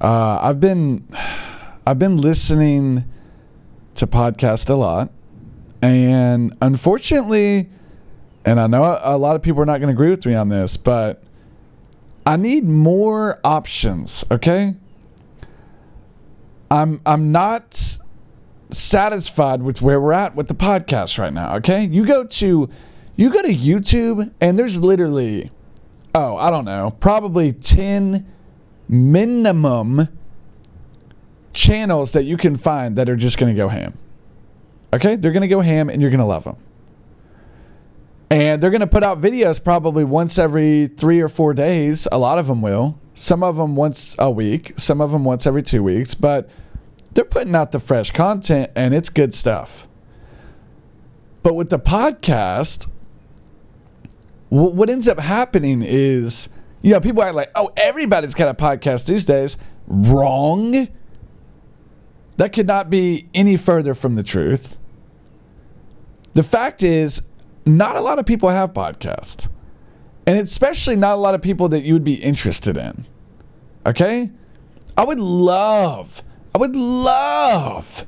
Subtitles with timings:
[0.00, 1.06] Uh, I've been
[1.86, 3.04] I've been listening
[3.96, 5.12] to podcast a lot,
[5.82, 7.68] and unfortunately,
[8.44, 10.48] and I know a lot of people are not going to agree with me on
[10.48, 11.22] this, but
[12.24, 14.24] I need more options.
[14.30, 14.74] Okay,
[16.70, 17.98] I'm I'm not
[18.70, 21.56] satisfied with where we're at with the podcast right now.
[21.56, 22.70] Okay, you go to
[23.16, 25.50] you go to YouTube and there's literally
[26.14, 28.26] oh I don't know probably ten
[28.90, 30.08] minimum
[31.52, 33.96] channels that you can find that are just going to go ham.
[34.92, 36.56] Okay, they're going to go ham and you're going to love them.
[38.30, 42.06] And they're going to put out videos probably once every three or four days.
[42.10, 42.98] A lot of them will.
[43.14, 44.72] Some of them once a week.
[44.76, 46.14] Some of them once every two weeks.
[46.14, 46.48] But
[47.12, 49.86] they're putting out the fresh content and it's good stuff.
[51.42, 52.88] But with the podcast,
[54.48, 56.50] what ends up happening is,
[56.82, 59.56] you know, people are like, oh, everybody's got a podcast these days.
[59.86, 60.88] Wrong.
[62.36, 64.76] That could not be any further from the truth.
[66.32, 67.22] The fact is,
[67.66, 69.48] not a lot of people have podcasts.
[70.26, 73.06] And especially not a lot of people that you would be interested in.
[73.84, 74.30] Okay?
[74.96, 76.22] I would love
[76.54, 78.06] I would love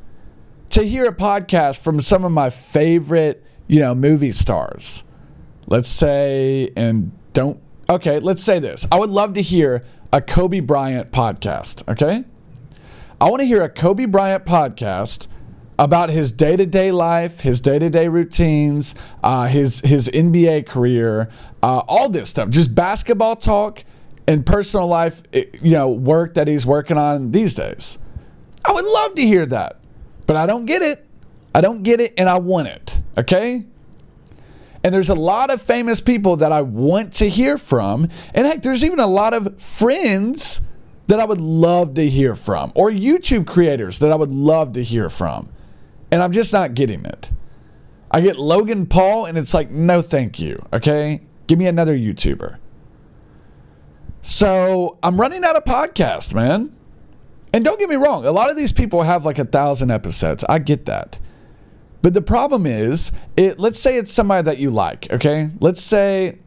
[0.70, 5.04] to hear a podcast from some of my favorite, you know, movie stars.
[5.66, 7.60] Let's say, and don't,
[7.92, 8.86] okay, let's say this.
[8.90, 12.24] I would love to hear a Kobe Bryant podcast, okay?
[13.20, 15.26] I want to hear a Kobe Bryant podcast
[15.78, 20.66] about his day to day life, his day to day routines, uh, his his NBA
[20.66, 21.28] career,
[21.62, 22.48] uh, all this stuff.
[22.48, 23.84] Just basketball talk
[24.26, 27.98] and personal life, you know, work that he's working on these days.
[28.64, 29.80] I would love to hear that,
[30.26, 31.06] but I don't get it.
[31.54, 33.00] I don't get it, and I want it.
[33.18, 33.66] Okay?
[34.84, 38.08] And there's a lot of famous people that I want to hear from.
[38.34, 40.62] And heck, there's even a lot of friends
[41.06, 44.82] that I would love to hear from, or YouTube creators that I would love to
[44.82, 45.50] hear from.
[46.10, 47.30] And I'm just not getting it.
[48.10, 50.64] I get Logan Paul, and it's like, no, thank you.
[50.72, 51.22] Okay?
[51.46, 52.58] Give me another YouTuber.
[54.22, 56.74] So I'm running out of podcast, man.
[57.52, 60.44] And don't get me wrong, a lot of these people have like a thousand episodes.
[60.48, 61.18] I get that.
[62.02, 65.50] But the problem is, it let's say it's somebody that you like, okay?
[65.60, 66.38] Let's say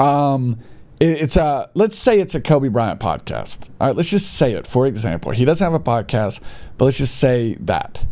[0.00, 0.58] um
[0.98, 3.70] it's a let's say it's a Kobe Bryant podcast.
[3.80, 5.32] All right, let's just say it for example.
[5.32, 6.40] He doesn't have a podcast,
[6.78, 8.06] but let's just say that.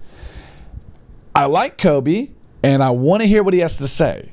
[1.35, 2.31] I like Kobe
[2.63, 4.33] and I want to hear what he has to say.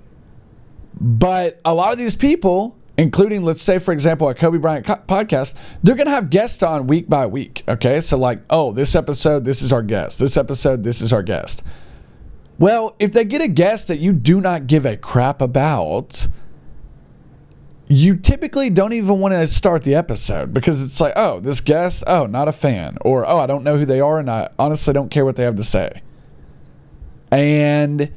[0.99, 5.53] But a lot of these people including, let's say, for example, a Kobe Bryant podcast,
[5.83, 7.63] they're going to have guests on week by week.
[7.67, 8.01] Okay.
[8.01, 10.19] So, like, oh, this episode, this is our guest.
[10.19, 11.61] This episode, this is our guest.
[12.59, 16.27] Well, if they get a guest that you do not give a crap about,
[17.87, 22.03] you typically don't even want to start the episode because it's like, oh, this guest,
[22.07, 22.97] oh, not a fan.
[23.01, 25.43] Or, oh, I don't know who they are and I honestly don't care what they
[25.43, 26.01] have to say.
[27.31, 28.11] And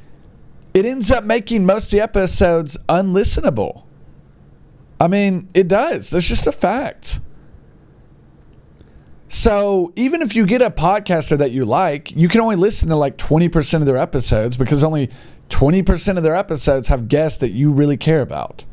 [0.73, 3.83] it ends up making most of the episodes unlistenable
[5.01, 6.11] I mean, it does.
[6.11, 7.21] That's just a fact.
[9.33, 12.97] So even if you get a podcaster that you like, you can only listen to
[12.97, 15.09] like 20% of their episodes because only
[15.49, 18.65] 20% of their episodes have guests that you really care about.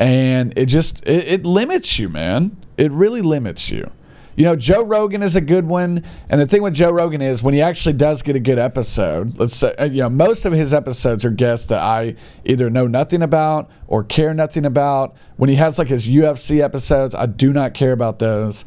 [0.00, 2.56] And it just it, it limits you, man.
[2.78, 3.90] It really limits you.
[4.36, 6.02] You know, Joe Rogan is a good one.
[6.30, 9.38] And the thing with Joe Rogan is when he actually does get a good episode,
[9.38, 12.16] let's say, uh, you know, most of his episodes are guests that I
[12.46, 15.14] either know nothing about or care nothing about.
[15.36, 18.64] When he has like his UFC episodes, I do not care about those.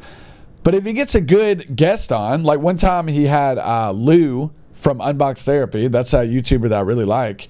[0.62, 4.52] But if he gets a good guest on, like one time he had uh, Lou
[4.72, 7.48] from Unbox Therapy, that's a YouTuber that I really like.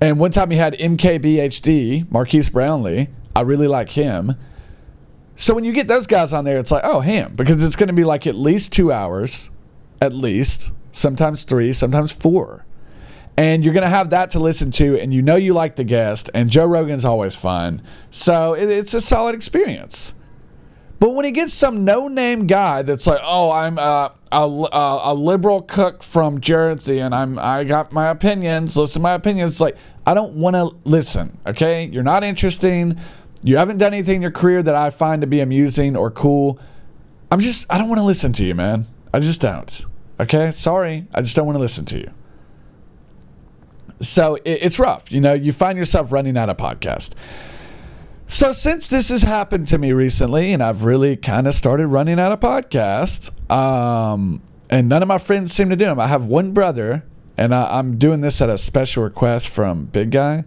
[0.00, 3.08] And one time he had MKBHD, Marques Brownlee.
[3.36, 4.34] I really like him.
[5.36, 7.86] So when you get those guys on there, it's like, oh, ham, because it's going
[7.86, 9.50] to be like at least two hours,
[10.00, 12.66] at least, sometimes three, sometimes four.
[13.36, 15.84] And you're going to have that to listen to, and you know you like the
[15.84, 17.80] guest, and Joe Rogan's always fun.
[18.10, 20.14] So it's a solid experience.
[21.00, 25.00] But when he gets some no name guy that's like, oh, I'm uh, a, a,
[25.04, 29.62] a, liberal cook from Jersey and I'm I got my opinions, listen to my opinions,
[29.62, 31.86] like, I don't want to listen, okay?
[31.86, 33.00] You're not interesting.
[33.42, 36.60] You haven't done anything in your career that I find to be amusing or cool.
[37.32, 38.86] I'm just, I don't want to listen to you, man.
[39.14, 39.86] I just don't.
[40.20, 40.52] Okay?
[40.52, 41.06] Sorry.
[41.14, 42.10] I just don't want to listen to you.
[44.02, 45.10] So it, it's rough.
[45.10, 47.12] You know, you find yourself running out of podcast.
[48.32, 52.20] So since this has happened to me recently, and I've really kind of started running
[52.20, 54.40] out of podcasts, um,
[54.70, 55.98] and none of my friends seem to do them.
[55.98, 57.04] I have one brother,
[57.36, 60.44] and I, am doing this at a special request from Big Guy.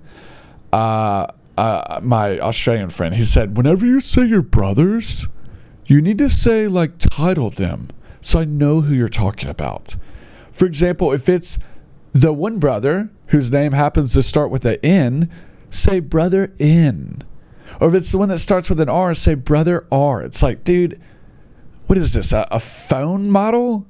[0.72, 1.28] Uh,
[1.58, 5.28] uh, my Australian friend, he said, whenever you say your brothers,
[5.86, 7.90] you need to say like title them
[8.22, 9.98] so I know who you're talking about.
[10.54, 11.60] For example, if it's
[12.14, 15.30] the one brother whose name happens to start with an N,
[15.70, 17.26] say brother N.
[17.80, 20.22] Or if it's the one that starts with an R, say brother R.
[20.22, 21.02] It's like, dude,
[21.88, 22.32] what is this?
[22.32, 23.86] A, a phone model?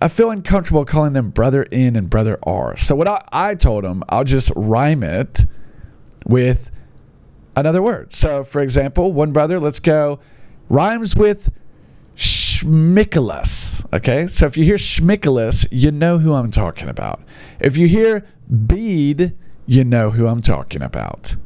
[0.00, 2.76] I feel uncomfortable calling them brother N and brother R.
[2.76, 5.46] So what I, I told him, I'll just rhyme it
[6.26, 6.70] with
[7.54, 8.12] another word.
[8.12, 10.18] So for example, one brother, let's go,
[10.68, 11.52] rhymes with
[12.16, 13.84] Schmickelus.
[13.92, 17.20] Okay, so if you hear Schmickelus, you know who I'm talking about.
[17.60, 18.26] If you hear
[18.66, 19.34] bead,
[19.66, 21.36] you know who I'm talking about.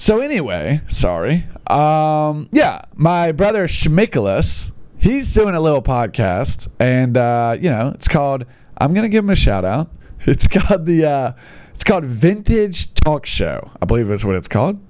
[0.00, 1.44] So anyway, sorry.
[1.66, 8.08] Um, yeah, my brother Schmickelus, he's doing a little podcast, and uh, you know, it's
[8.08, 8.46] called.
[8.78, 9.90] I'm gonna give him a shout out.
[10.26, 11.04] It's called the.
[11.04, 11.32] Uh,
[11.74, 13.72] it's called Vintage Talk Show.
[13.82, 14.80] I believe that's what it's called.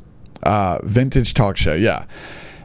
[0.44, 1.74] Uh, Vintage Talk Show.
[1.74, 2.04] Yeah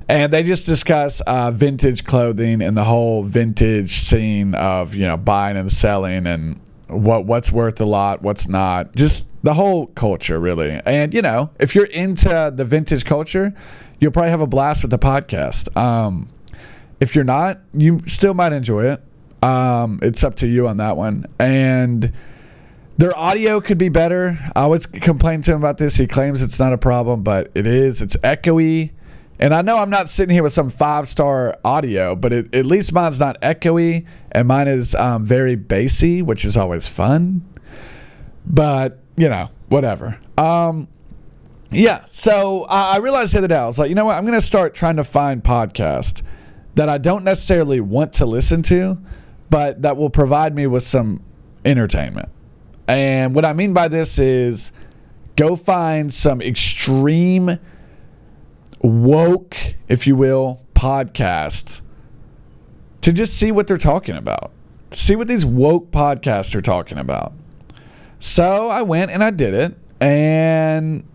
[0.08, 5.18] and they just discuss uh, vintage clothing and the whole vintage scene of you know
[5.18, 10.40] buying and selling and what what's worth a lot, what's not, just the whole culture
[10.40, 10.82] really.
[10.88, 13.54] And you know, if you're into the vintage culture,
[14.00, 15.76] you'll probably have a blast with the podcast.
[15.78, 16.30] Um,
[17.00, 19.04] if you're not, you still might enjoy it.
[19.44, 21.28] Um, it's up to you on that one.
[21.38, 22.12] And
[22.98, 24.40] their audio could be better.
[24.56, 25.96] I always complain to him about this.
[25.98, 28.02] He claims it's not a problem, but it is.
[28.02, 28.94] It's echoey.
[29.38, 32.66] And I know I'm not sitting here with some five star audio, but it, at
[32.66, 37.46] least mine's not echoey and mine is um, very bassy, which is always fun.
[38.44, 40.20] But, you know, whatever.
[40.38, 40.88] Um,
[41.72, 44.16] yeah, so uh, I realized the other day, I was like, you know what?
[44.16, 46.22] I'm going to start trying to find podcasts
[46.76, 48.98] that I don't necessarily want to listen to,
[49.50, 51.24] but that will provide me with some
[51.64, 52.30] entertainment.
[52.88, 54.72] And what I mean by this is
[55.36, 57.60] go find some extreme
[58.82, 61.82] woke, if you will, podcasts
[63.02, 64.52] to just see what they're talking about.
[64.92, 67.34] See what these woke podcasts are talking about.
[68.20, 71.06] So I went and I did it, and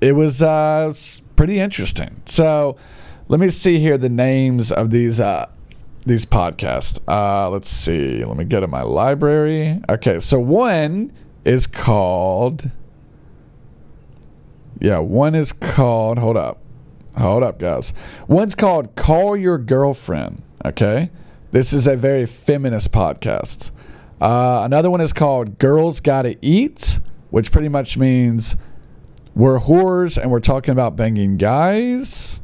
[0.00, 0.92] it was uh,
[1.36, 2.22] pretty interesting.
[2.26, 2.76] So
[3.28, 5.48] let me see here the names of these uh,
[6.04, 7.00] these podcasts.
[7.08, 8.24] Uh, let's see.
[8.24, 9.80] Let me get to my library.
[9.88, 11.12] Okay, so one
[11.44, 12.70] is called.
[14.80, 16.18] Yeah, one is called.
[16.18, 16.58] Hold up.
[17.16, 17.94] Hold up, guys.
[18.28, 20.42] One's called Call Your Girlfriend.
[20.64, 21.10] Okay.
[21.52, 23.70] This is a very feminist podcast.
[24.20, 26.98] Uh, another one is called Girls Gotta Eat,
[27.30, 28.56] which pretty much means
[29.34, 32.40] we're whores and we're talking about banging guys.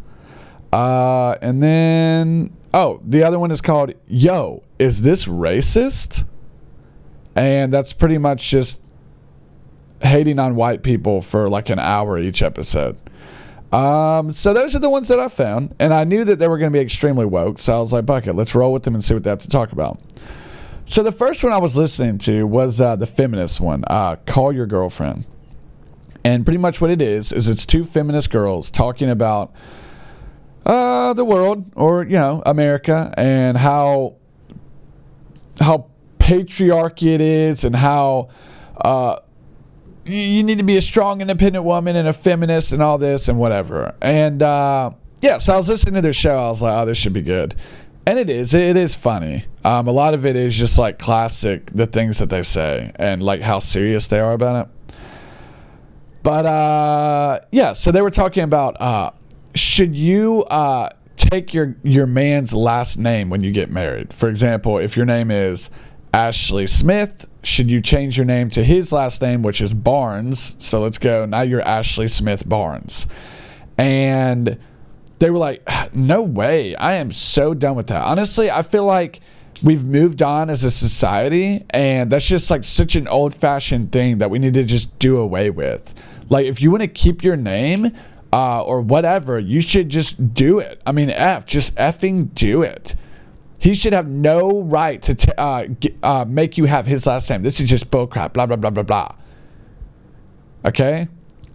[0.73, 6.29] Uh, and then, oh, the other one is called Yo, is this racist?
[7.35, 8.83] And that's pretty much just
[10.03, 12.97] hating on white people for like an hour each episode.
[13.73, 16.59] Um, so those are the ones that I found, and I knew that they were
[16.59, 17.59] going to be extremely woke.
[17.59, 19.49] So I was like, "Bucket, let's roll with them and see what they have to
[19.49, 19.99] talk about."
[20.85, 24.53] So the first one I was listening to was uh, the feminist one, uh, "Call
[24.53, 25.25] Your Girlfriend,"
[26.25, 29.53] and pretty much what it is is it's two feminist girls talking about
[30.67, 34.17] uh, the world, or you know, America, and how
[35.61, 35.87] how
[36.19, 38.29] patriarchy it is, and how
[38.81, 39.19] uh,
[40.05, 43.39] you need to be a strong, independent woman and a feminist and all this and
[43.39, 43.95] whatever.
[44.01, 44.91] And uh,
[45.21, 46.37] yeah, so I was listening to their show.
[46.37, 47.55] I was like, oh, this should be good.
[48.05, 48.53] And it is.
[48.53, 49.45] It is funny.
[49.65, 53.23] Um, a lot of it is just like classic, the things that they say and
[53.23, 54.95] like how serious they are about it.
[56.23, 59.13] But uh, yeah, so they were talking about uh,
[59.55, 64.13] should you uh, take your your man's last name when you get married?
[64.13, 65.71] For example, if your name is
[66.15, 70.57] Ashley Smith, should you change your name to his last name, which is Barnes?
[70.59, 71.25] So let's go.
[71.27, 73.07] Now you're Ashley Smith Barnes.
[73.79, 74.59] And
[75.23, 75.63] they were like,
[75.95, 76.75] no way.
[76.75, 78.03] I am so done with that.
[78.03, 79.21] Honestly, I feel like
[79.63, 84.19] we've moved on as a society, and that's just like such an old fashioned thing
[84.19, 85.95] that we need to just do away with.
[86.29, 87.93] Like, if you want to keep your name,
[88.33, 90.81] uh, or whatever, you should just do it.
[90.85, 92.95] I mean, F, just effing do it.
[93.59, 97.31] He should have no right to t- uh, g- uh, make you have his last
[97.31, 97.43] name.
[97.43, 98.33] This is just bullcrap.
[98.33, 99.15] Blah blah blah blah blah.
[100.65, 101.07] Okay,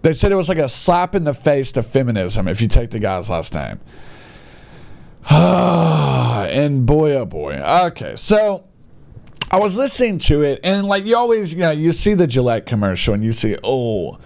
[0.08, 2.90] they said it was like a slap in the face to feminism if you take
[2.90, 3.78] the guy's last name.
[5.30, 7.56] and boy, oh boy.
[7.56, 8.64] Okay, so
[9.50, 12.64] I was listening to it, and like you always, you know, you see the Gillette
[12.64, 14.18] commercial, and you see, oh,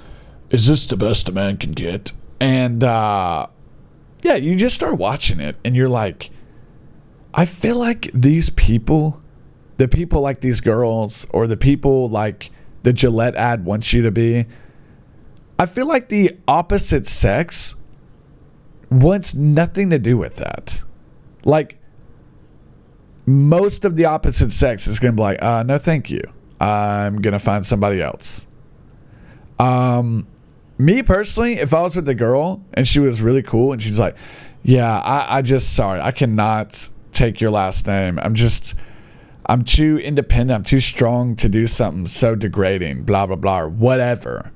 [0.51, 2.13] is this the best a man can get?
[2.39, 3.49] And uh,
[4.23, 6.31] yeah, you just start watching it, and you're like
[7.35, 9.21] I feel like these people,
[9.79, 12.53] the people like these girls, or the people like
[12.85, 14.47] the Gillette ad wants you to be,
[15.59, 17.77] I feel like the opposite sex
[18.91, 20.83] wants nothing to do with that.
[21.45, 21.79] Like,
[23.27, 26.23] most of the opposite sex is going to be like, uh, no, thank you.
[26.61, 28.49] I'm going to find somebody else.
[29.59, 30.27] Um,
[30.79, 33.99] me personally, if I was with a girl and she was really cool and she's
[33.99, 34.17] like,
[34.63, 38.19] yeah, I, I just, sorry, I cannot take your last name.
[38.21, 38.75] I'm just,
[39.47, 40.57] I'm too independent.
[40.57, 44.53] I'm too strong to do something so degrading, blah, blah, blah, or whatever.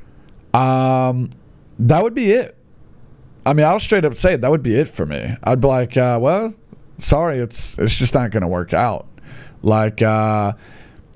[0.57, 1.31] Um,
[1.79, 2.57] that would be it.
[3.45, 4.41] I mean, I'll straight up say it.
[4.41, 5.37] That would be it for me.
[5.45, 6.55] I'd be like, uh, well,
[6.99, 9.07] sorry, it's it's just not going to work out.
[9.63, 10.55] Like, uh,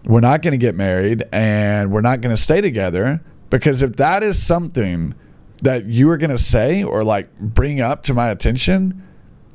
[0.04, 3.20] we're not going to get married and we're not going to stay together
[3.50, 5.14] because if that is something
[5.62, 9.02] that you are going to say or like bring up to my attention,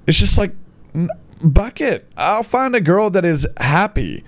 [0.05, 0.53] it's just like,
[1.41, 2.09] bucket.
[2.17, 4.23] I'll find a girl that is happy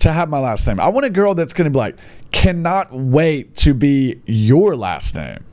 [0.00, 0.80] to have my last name.
[0.80, 1.96] I want a girl that's going to be like,
[2.30, 5.44] cannot wait to be your last name.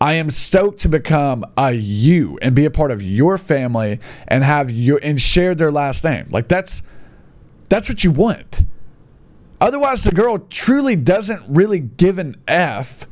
[0.00, 4.44] I am stoked to become a you and be a part of your family and
[4.44, 6.28] have you and share their last name.
[6.30, 6.82] Like that's
[7.68, 8.64] that's what you want.
[9.60, 13.06] Otherwise the girl truly doesn't really give an F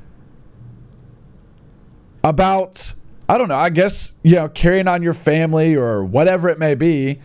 [2.23, 2.95] about
[3.29, 6.77] I don't know, I guess, you know, carrying on your family or whatever it may
[6.77, 7.21] be.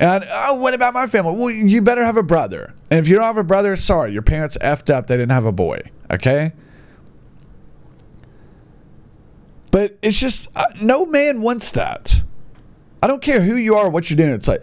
[0.00, 1.36] And oh, what about my family?
[1.36, 2.72] Well, you better have a brother.
[2.90, 5.06] And if you don't have a brother, sorry, your parents effed up.
[5.06, 5.82] They didn't have a boy.
[6.10, 6.52] Okay?
[9.70, 12.22] But it's just, uh, no man wants that.
[13.02, 14.30] I don't care who you are, what you're doing.
[14.30, 14.62] It's like,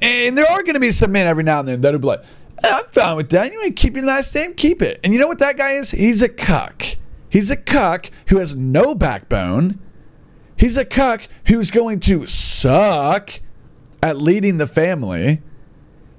[0.00, 2.22] and there are going to be some men every now and then that'll be like,
[2.62, 3.52] I'm fine with that.
[3.52, 4.54] You to keep your last name?
[4.54, 5.00] Keep it.
[5.02, 5.90] And you know what that guy is?
[5.90, 6.96] He's a cuck.
[7.28, 9.80] He's a cuck who has no backbone.
[10.56, 13.40] He's a cuck who's going to suck
[14.02, 15.42] at leading the family.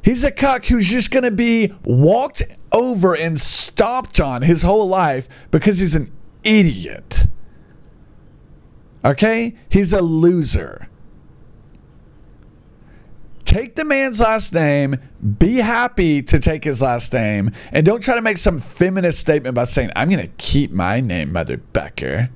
[0.04, 4.88] He's a cuck who's just going to be walked over and stomped on his whole
[4.88, 6.12] life because he's an
[6.44, 7.28] idiot.
[9.06, 9.56] Okay?
[9.70, 10.88] He's a loser.
[13.44, 14.98] Take the man's last name,
[15.38, 19.56] be happy to take his last name, and don't try to make some feminist statement
[19.56, 22.30] by saying, I'm going to keep my name, Mother Becker.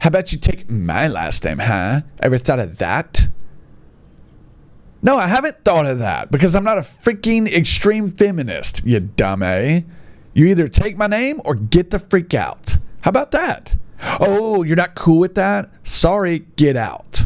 [0.00, 2.00] How about you take my last name, huh?
[2.18, 3.28] Ever thought of that?
[5.02, 9.42] No, I haven't thought of that because I'm not a freaking extreme feminist, you dumb
[9.42, 9.84] A.
[10.32, 12.78] You either take my name or get the freak out.
[13.02, 13.76] How about that?
[14.20, 15.70] Oh, you're not cool with that?
[15.84, 17.22] Sorry, get out.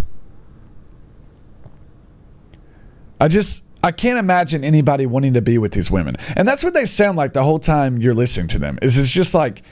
[3.21, 6.16] I just I can't imagine anybody wanting to be with these women.
[6.35, 8.78] And that's what they sound like the whole time you're listening to them.
[8.83, 9.62] Is it's just like,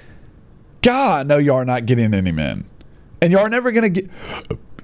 [0.83, 2.69] God, no, you are not getting any men.
[3.21, 4.11] And you are never gonna get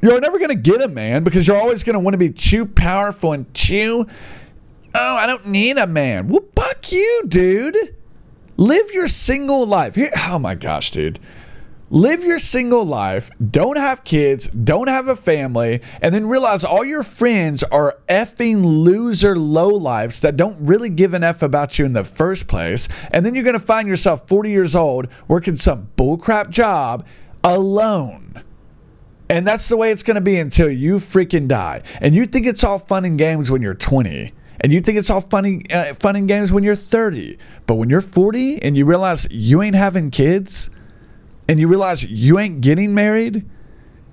[0.03, 3.33] you're never gonna get a man because you're always gonna want to be too powerful
[3.33, 4.07] and too
[4.93, 6.27] Oh, I don't need a man.
[6.27, 7.95] Well, fuck you, dude.
[8.57, 9.95] Live your single life.
[9.95, 11.21] Here, oh my gosh, dude
[11.91, 16.85] live your single life, don't have kids, don't have a family, and then realize all
[16.85, 21.85] your friends are effing loser low lives that don't really give an F about you
[21.85, 22.89] in the first place.
[23.11, 27.05] And then you're going to find yourself 40 years old working some bullcrap job
[27.43, 28.20] alone.
[29.31, 31.83] And that's the way it's going to be until you freaking die.
[32.01, 35.09] And you think it's all fun and games when you're 20 and you think it's
[35.09, 38.85] all funny uh, fun and games when you're 30 but when you're 40 and you
[38.85, 40.69] realize you ain't having kids
[41.51, 43.45] and you realize you ain't getting married,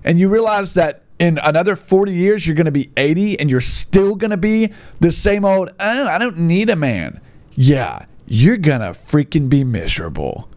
[0.04, 3.62] and you realize that in another 40 years you're going to be 80 and you're
[3.62, 7.22] still going to be the same old, oh, I don't need a man.
[7.54, 10.50] Yeah, you're going to freaking be miserable.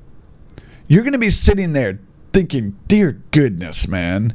[0.88, 2.00] You're going to be sitting there
[2.32, 4.34] thinking, dear goodness, man,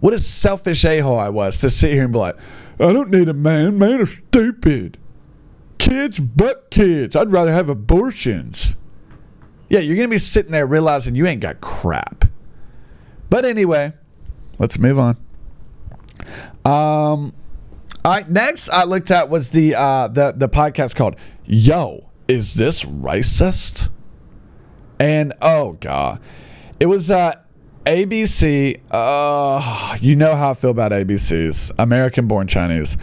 [0.00, 2.36] what a selfish a hole I was to sit here and be like,
[2.78, 3.78] I don't need a man.
[3.78, 4.98] Man are stupid.
[5.78, 7.14] Kids, but kids.
[7.14, 8.76] I'd rather have abortions.
[9.68, 12.24] Yeah, you're going to be sitting there realizing you ain't got crap.
[13.28, 13.92] But anyway,
[14.58, 15.16] let's move on.
[16.64, 17.32] Um,
[18.04, 22.54] all right, next I looked at was the uh, the the podcast called "Yo, is
[22.54, 23.90] this racist?"
[24.98, 26.20] And oh god,
[26.78, 27.34] it was uh,
[27.86, 28.80] ABC.
[28.90, 32.96] Uh, you know how I feel about ABCs, American-born Chinese.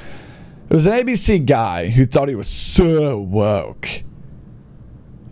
[0.69, 4.03] It was an ABC guy who thought he was so woke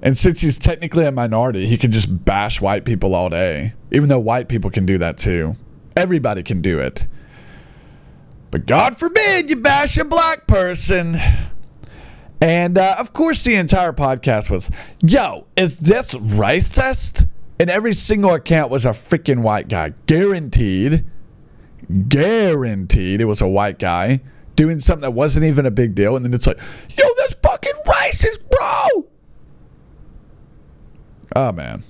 [0.05, 4.07] and since he's technically a minority, he can just bash white people all day, even
[4.07, 5.55] though white people can do that too.
[5.97, 7.07] Everybody can do it.
[8.51, 11.17] But God forbid you bash a black person.
[12.39, 14.69] And uh, of course, the entire podcast was,
[15.01, 17.24] yo, is this racist?
[17.59, 19.93] And every single account was a freaking white guy.
[20.07, 21.05] Guaranteed.
[22.07, 24.21] Guaranteed it was a white guy
[24.55, 26.15] doing something that wasn't even a big deal.
[26.15, 26.59] And then it's like,
[26.89, 29.07] yo, that's fucking racist, bro.
[31.35, 31.83] Oh man.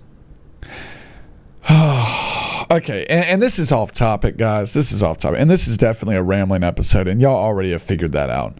[2.71, 4.73] okay, and, and this is off topic, guys.
[4.73, 7.81] This is off topic, and this is definitely a rambling episode, and y'all already have
[7.81, 8.57] figured that out.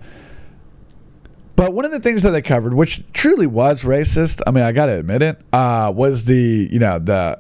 [1.55, 4.71] But one of the things that they covered, which truly was racist, I mean, I
[4.71, 7.39] got to admit it, uh, was the, you know, the,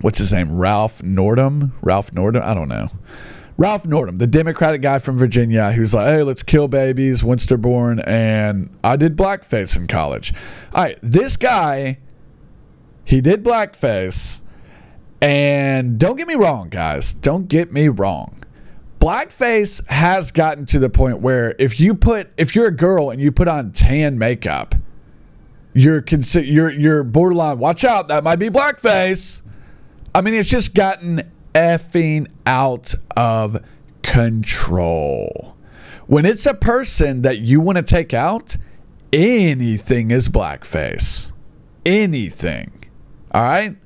[0.00, 0.56] what's his name?
[0.56, 1.72] Ralph Northam?
[1.82, 2.42] Ralph Northam?
[2.44, 2.88] I don't know.
[3.58, 7.56] Ralph Northam, the Democratic guy from Virginia, who's like, hey, let's kill babies once they're
[7.56, 8.00] born.
[8.00, 10.34] And I did blackface in college.
[10.74, 11.98] All right, this guy,
[13.04, 14.42] he did blackface.
[15.22, 17.14] And don't get me wrong, guys.
[17.14, 18.44] Don't get me wrong
[19.00, 23.20] blackface has gotten to the point where if you put if you're a girl and
[23.20, 24.74] you put on tan makeup,
[25.72, 27.58] you're consider you're you're borderline.
[27.58, 29.42] Watch out, that might be blackface.
[30.14, 33.62] I mean, it's just gotten effing out of
[34.02, 35.56] control.
[36.06, 38.56] When it's a person that you want to take out,
[39.12, 41.32] anything is blackface.
[41.84, 42.84] Anything.
[43.32, 43.76] All right?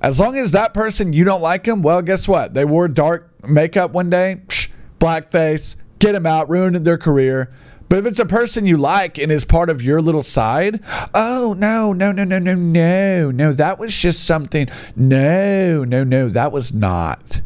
[0.00, 2.54] As long as that person you don't like them, well, guess what?
[2.54, 7.50] They wore dark makeup one day, psh, blackface, get them out, ruining their career.
[7.88, 10.80] But if it's a person you like and is part of your little side,
[11.14, 14.68] oh, no, no, no, no, no, no, no, that was just something.
[14.94, 17.40] No, no, no, that was not.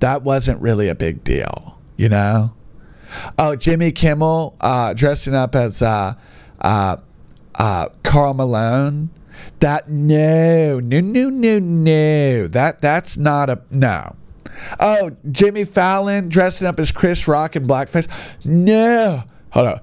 [0.00, 2.54] That wasn't really a big deal, you know?
[3.38, 6.14] Oh, Jimmy Kimmel uh, dressing up as uh,
[6.60, 6.96] uh,
[7.54, 9.10] uh, Karl Malone.
[9.60, 12.46] That no, no, no, no, no.
[12.46, 14.16] That that's not a no.
[14.78, 18.08] Oh, Jimmy Fallon dressing up as Chris Rock in blackface.
[18.44, 19.24] No.
[19.50, 19.80] Hold on.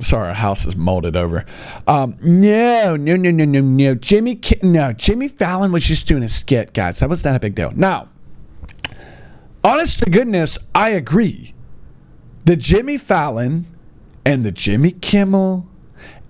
[0.00, 1.44] Sorry, our house is molded over.
[1.86, 3.94] Um, no, no, no, no, no, no.
[3.94, 7.00] Jimmy, no, Jimmy Fallon was just doing a skit, guys.
[7.00, 7.70] That was not a big deal.
[7.72, 8.08] Now,
[9.62, 11.54] honest to goodness, I agree.
[12.44, 13.66] The Jimmy Fallon
[14.24, 15.68] and the Jimmy Kimmel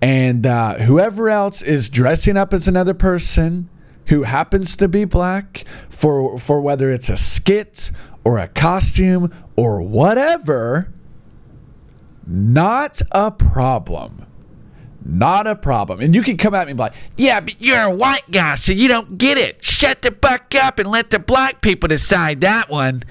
[0.02, 3.68] and uh, whoever else is dressing up as another person
[4.06, 7.90] who happens to be black for for whether it's a skit
[8.24, 10.92] or a costume or whatever
[12.26, 14.26] not a problem.
[15.04, 16.00] Not a problem.
[16.00, 18.88] And you can come at me like yeah but you're a white guy so you
[18.88, 19.62] don't get it.
[19.64, 23.04] Shut the fuck up and let the black people decide that one.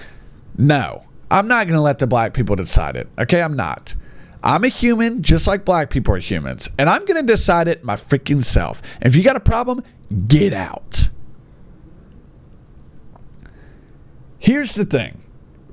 [0.58, 1.06] No.
[1.32, 3.42] I'm not going to let the black people decide it okay?
[3.42, 3.96] I'm not
[4.44, 7.84] I'm a human just like black people are humans, and I'm going to decide it
[7.84, 8.82] my freaking self.
[9.02, 9.84] And if you got a problem,
[10.28, 11.10] get out.
[14.38, 15.22] Here's the thing.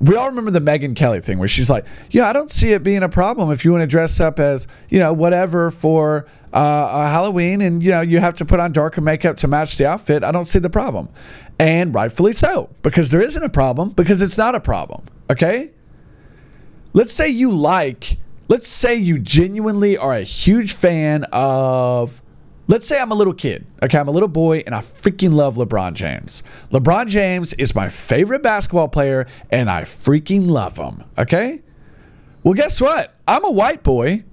[0.00, 2.83] We all remember the Megyn Kelly thing where she's like, Yeah, I don't see it
[2.83, 7.09] being a problem if you want to dress up as, you know, whatever for uh,
[7.09, 10.22] Halloween and, you know, you have to put on darker makeup to match the outfit.
[10.22, 11.09] I don't see the problem.
[11.59, 15.05] And rightfully so, because there isn't a problem, because it's not a problem.
[15.31, 15.70] Okay?
[16.92, 22.22] Let's say you like let's say you genuinely are a huge fan of
[22.68, 23.66] let's say I'm a little kid.
[23.82, 26.42] Okay, I'm a little boy and I freaking love LeBron James.
[26.72, 31.04] LeBron James is my favorite basketball player and I freaking love him.
[31.18, 31.62] Okay?
[32.42, 33.14] Well, guess what?
[33.26, 34.24] I'm a white boy.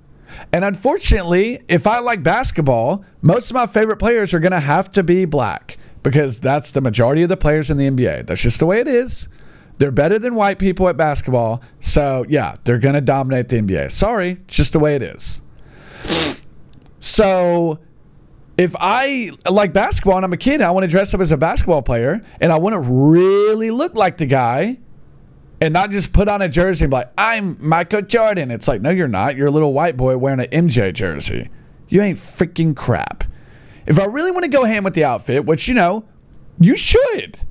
[0.52, 4.91] And unfortunately, if I like basketball, most of my favorite players are going to have
[4.93, 8.26] to be black because that's the majority of the players in the NBA.
[8.26, 9.30] That's just the way it is.
[9.84, 11.62] They're better than white people at basketball.
[11.82, 13.91] So, yeah, they're going to dominate the NBA.
[13.91, 15.41] Sorry, it's just the way it is.
[17.02, 17.80] So,
[18.58, 21.38] if I like basketball and I'm a kid I want to dress up as a
[21.38, 24.78] basketball player and I want to really look like the guy
[25.60, 28.52] and not just put on a jersey and be like, I'm Michael Jordan.
[28.52, 29.36] It's like, no, you're not.
[29.36, 31.50] You're a little white boy wearing an MJ jersey.
[31.89, 33.26] You ain't freaking crap.
[33.86, 36.06] If I really want to go ham with the outfit, which, you know,
[36.58, 37.41] you should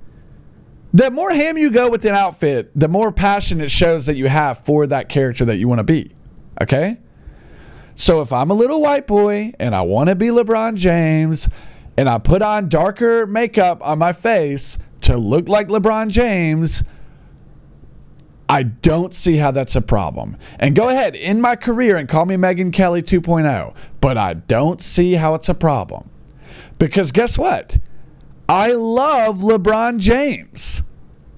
[0.93, 4.29] the more ham you go with an outfit, the more passion it shows that you
[4.29, 6.13] have for that character that you want to be.
[6.61, 6.99] Okay?
[7.95, 11.49] So if I'm a little white boy and I want to be LeBron James
[11.97, 16.85] and I put on darker makeup on my face to look like LeBron James,
[18.49, 20.37] I don't see how that's a problem.
[20.59, 24.83] And go ahead in my career and call me Megyn Kelly 2.0, but I don't
[24.83, 26.11] see how it's a problem.
[26.79, 27.79] Because guess what?
[28.49, 30.83] I love LeBron James.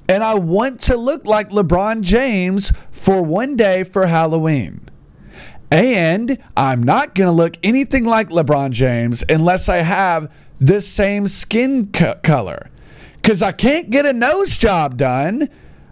[0.09, 4.89] And I want to look like LeBron James for one day for Halloween.
[5.71, 11.27] And I'm not going to look anything like LeBron James unless I have the same
[11.27, 12.71] skin co- color.
[13.17, 15.49] Because I can't get a nose job done.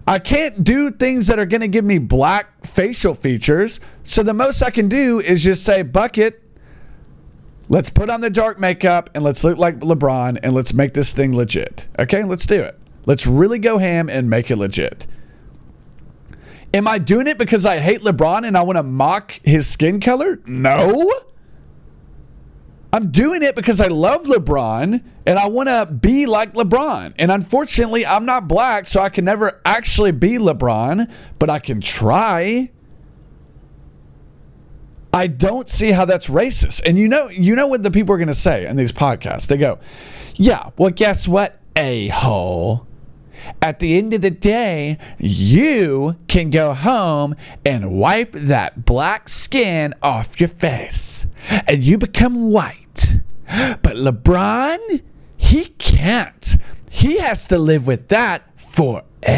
[0.07, 3.81] I can't do things that are going to give me black facial features.
[4.05, 6.42] So the most I can do is just say, bucket,
[7.69, 11.13] Let's put on the dark makeup and let's look like LeBron and let's make this
[11.13, 11.87] thing legit.
[11.99, 12.79] Okay, let's do it.
[13.07, 15.07] Let's really go ham and make it legit.
[16.75, 20.01] Am I doing it because I hate LeBron and I want to mock his skin
[20.01, 20.41] color?
[20.47, 21.11] No.
[22.95, 27.15] I'm doing it because I love LeBron and I want to be like LeBron.
[27.19, 31.81] And unfortunately, I'm not black, so I can never actually be LeBron, but I can
[31.81, 32.71] try.
[35.13, 36.81] I don't see how that's racist.
[36.87, 39.47] And you know, you know what the people are going to say in these podcasts.
[39.47, 39.79] They go,
[40.35, 42.87] "Yeah, well, guess what, a hole."
[43.61, 49.95] At the end of the day, you can go home and wipe that black skin
[50.01, 51.27] off your face,
[51.67, 53.17] and you become white.
[53.83, 55.03] But LeBron,
[55.37, 56.57] he can't.
[56.89, 59.29] He has to live with that forever.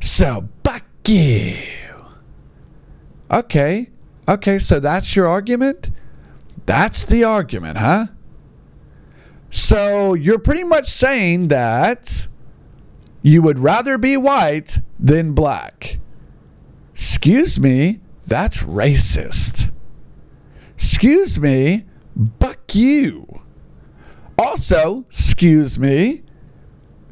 [0.00, 1.56] So, buck you.
[3.30, 3.90] Okay.
[4.28, 5.90] Okay, so that's your argument?
[6.66, 8.06] That's the argument, huh?
[9.50, 12.26] So you're pretty much saying that
[13.22, 15.98] you would rather be white than black.
[16.92, 19.70] Excuse me, that's racist.
[20.74, 21.84] Excuse me,
[22.16, 23.42] buck you.
[24.36, 26.23] Also, excuse me,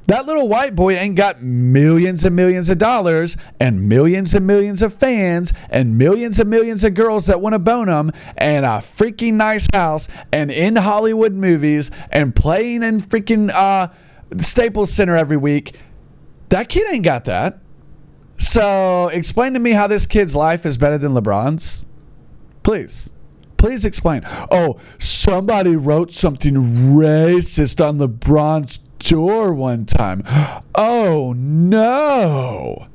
[0.07, 4.83] that little white boy ain't got millions and millions of dollars and millions and millions
[4.83, 8.81] of fans and millions and millions of girls that want to bone him and a
[8.81, 13.88] freaking nice house and in Hollywood movies and playing in freaking uh,
[14.38, 15.77] Staples Center every week.
[16.49, 17.61] That kid ain't got that.
[18.38, 21.87] So explain to me how this kid's life is better than LeBron's.
[22.65, 23.12] Please.
[23.57, 24.23] Please explain.
[24.51, 30.23] Oh, somebody wrote something racist on LeBron's door one time.
[30.75, 32.87] Oh no.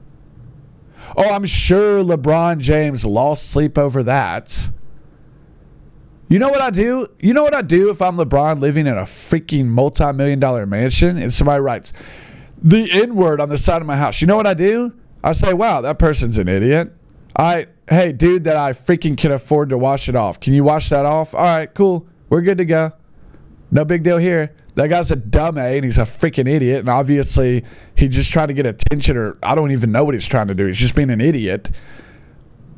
[1.15, 4.69] Oh, I'm sure LeBron James lost sleep over that.
[6.29, 7.07] You know what I do?
[7.19, 10.65] You know what I do if I'm LeBron living in a freaking multi million dollar
[10.65, 11.93] mansion and somebody writes
[12.61, 14.21] the N word on the side of my house?
[14.21, 14.93] You know what I do?
[15.23, 16.93] I say, wow, that person's an idiot.
[17.35, 20.39] I, hey, dude, that I freaking can afford to wash it off.
[20.39, 21.33] Can you wash that off?
[21.33, 22.07] All right, cool.
[22.29, 22.93] We're good to go.
[23.71, 26.81] No big deal here that guy's a dumb A and he's a freaking idiot.
[26.81, 30.27] And obviously, he just tried to get attention, or I don't even know what he's
[30.27, 30.67] trying to do.
[30.67, 31.71] He's just being an idiot.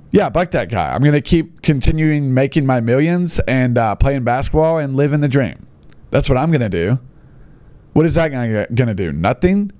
[0.10, 0.93] Yeah, buck that guy.
[0.95, 5.28] I'm going to keep continuing making my millions and uh, playing basketball and living the
[5.28, 5.67] dream.
[6.10, 6.99] That's what I'm going to do.
[7.91, 9.12] What is that going to do?
[9.12, 9.73] Nothing.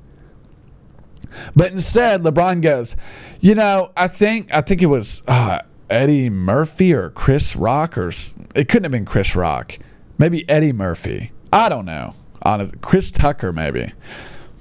[1.56, 2.98] But instead, LeBron goes,
[3.40, 8.10] you know, I think I think it was uh, Eddie Murphy or Chris Rock or
[8.56, 9.80] it couldn't have been Chris Rock,
[10.20, 12.14] maybe Eddie Murphy I don't know.
[12.42, 13.94] Honestly, Chris Tucker, maybe.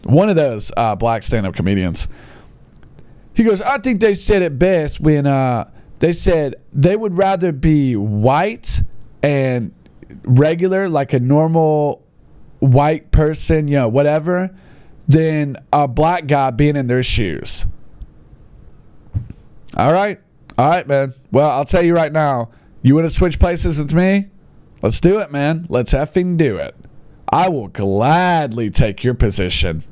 [0.05, 2.09] One of those uh, black stand up comedians.
[3.35, 7.53] He goes, I think they said it best when uh, they said they would rather
[7.53, 8.81] be white
[9.23, 9.73] and
[10.25, 12.05] regular, like a normal
[12.59, 14.55] white person, you know, whatever,
[15.07, 17.67] than a black guy being in their shoes.
[19.77, 20.21] All right.
[20.57, 21.15] All right, man.
[21.31, 22.51] Well, I'll tell you right now,
[22.83, 24.31] you want to switch places with me?
[24.83, 25.67] Let's do it, man.
[25.69, 26.77] Let's effing do it.
[27.31, 29.85] I will gladly take your position.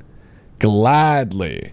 [0.59, 1.73] Gladly.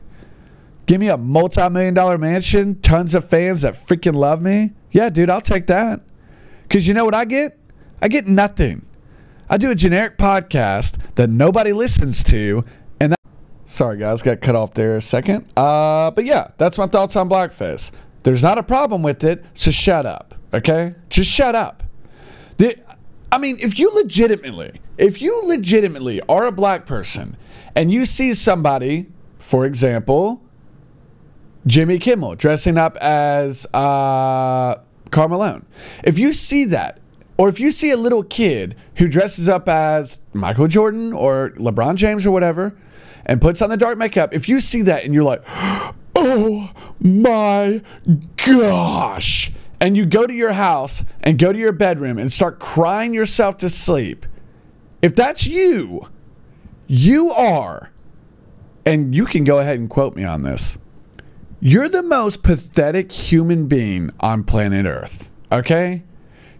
[0.85, 4.73] Give me a multi million dollar mansion, tons of fans that freaking love me.
[4.91, 6.01] Yeah, dude, I'll take that.
[6.63, 7.57] Because you know what I get?
[8.01, 8.85] I get nothing.
[9.49, 12.65] I do a generic podcast that nobody listens to.
[12.99, 13.19] And that.
[13.65, 15.47] Sorry, guys, got cut off there a second.
[15.55, 17.91] Uh, but yeah, that's my thoughts on blackface.
[18.23, 20.95] There's not a problem with it, so shut up, okay?
[21.09, 21.83] Just shut up.
[23.33, 27.35] I mean, if you legitimately, if you legitimately are a black person
[27.75, 29.07] and you see somebody,
[29.39, 30.39] for example,
[31.65, 34.75] Jimmy Kimmel dressing up as uh,
[35.09, 35.65] Karl Malone,
[36.03, 36.99] if you see that,
[37.35, 41.95] or if you see a little kid who dresses up as Michael Jordan or LeBron
[41.95, 42.77] James or whatever,
[43.25, 45.41] and puts on the dark makeup, if you see that and you're like,
[46.15, 47.81] oh my
[48.45, 49.51] gosh
[49.83, 53.57] and you go to your house and go to your bedroom and start crying yourself
[53.57, 54.25] to sleep,
[55.01, 56.07] if that's you,
[56.87, 57.91] you are,
[58.85, 60.77] and you can go ahead and quote me on this,
[61.59, 65.29] you're the most pathetic human being on planet Earth.
[65.51, 66.03] Okay?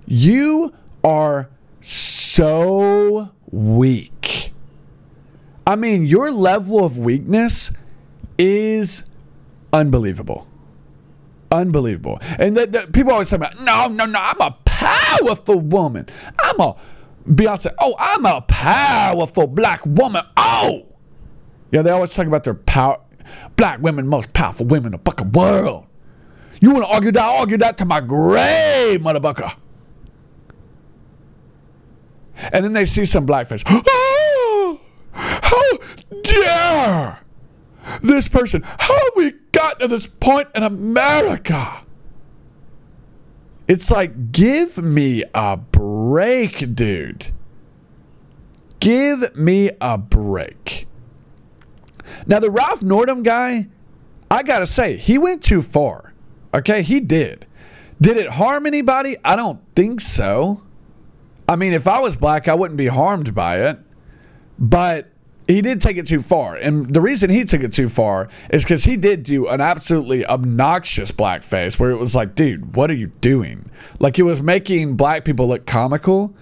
[0.05, 4.51] You are so weak.
[5.65, 7.71] I mean, your level of weakness
[8.38, 9.09] is
[9.71, 10.45] unbelievable.
[11.54, 12.20] Unbelievable.
[12.39, 16.08] And the, the, people always talk about, no, no, no, I'm a powerful woman.
[16.39, 16.76] I'm a,
[17.28, 20.26] Beyonce, oh, I'm a powerful black woman.
[20.36, 20.88] Oh!
[21.72, 23.00] Yeah, they always talk about their power.
[23.56, 25.86] Black women, most powerful women in the fucking world.
[26.60, 27.24] You want to argue that?
[27.24, 29.56] i argue that to my grave, motherfucker.
[32.52, 33.62] And then they see some blackface.
[33.68, 35.78] Oh, how
[36.24, 37.22] dare
[38.02, 38.63] this person?
[38.63, 41.82] How we got to this point in America?
[43.67, 47.28] It's like, give me a break, dude.
[48.80, 50.88] Give me a break.
[52.28, 53.67] Now, the Ralph Northam guy,
[54.30, 56.13] I gotta say, he went too far.
[56.54, 57.45] Okay, he did.
[58.02, 59.15] Did it harm anybody?
[59.23, 60.62] I don't think so.
[61.47, 63.80] I mean, if I was black, I wouldn't be harmed by it.
[64.60, 65.12] But
[65.47, 66.56] he did take it too far.
[66.56, 70.25] And the reason he took it too far is because he did do an absolutely
[70.25, 73.69] obnoxious blackface where it was like, dude, what are you doing?
[73.99, 76.34] Like, it was making black people look comical.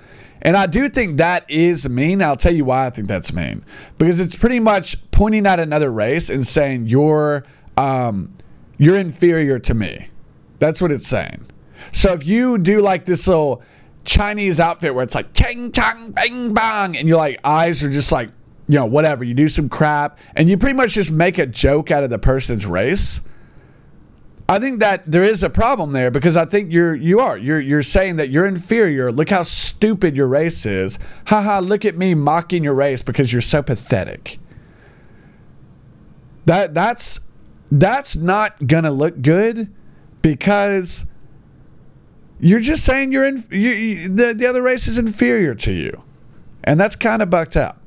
[0.44, 2.22] And I do think that is mean.
[2.22, 3.64] I'll tell you why I think that's mean.
[3.98, 7.44] Because it's pretty much pointing at another race and saying, you're,
[7.78, 8.38] um,
[8.78, 10.10] you're inferior to me.
[10.60, 11.46] That's what it's saying.
[11.92, 13.64] So if you do like this little
[14.04, 18.12] Chinese outfit where it's like, chang, chang, bang, bang, and your like eyes are just
[18.12, 18.30] like,
[18.72, 19.26] you know, whatever.
[19.26, 22.18] You do some crap and you pretty much just make a joke out of the
[22.18, 23.20] person's race.
[24.48, 27.60] I think that there is a problem there because I think you're you are you're
[27.60, 29.12] you're saying that you're inferior.
[29.12, 31.00] Look how stupid your race is.
[31.28, 34.40] Haha, look at me mocking your race because you're so pathetic.
[36.46, 37.30] That that's
[37.70, 39.74] that's not gonna look good
[40.22, 41.12] because
[42.40, 46.04] you're just saying you're in you, you, the the other race is inferior to you,
[46.64, 47.81] and that's kind of bucked up.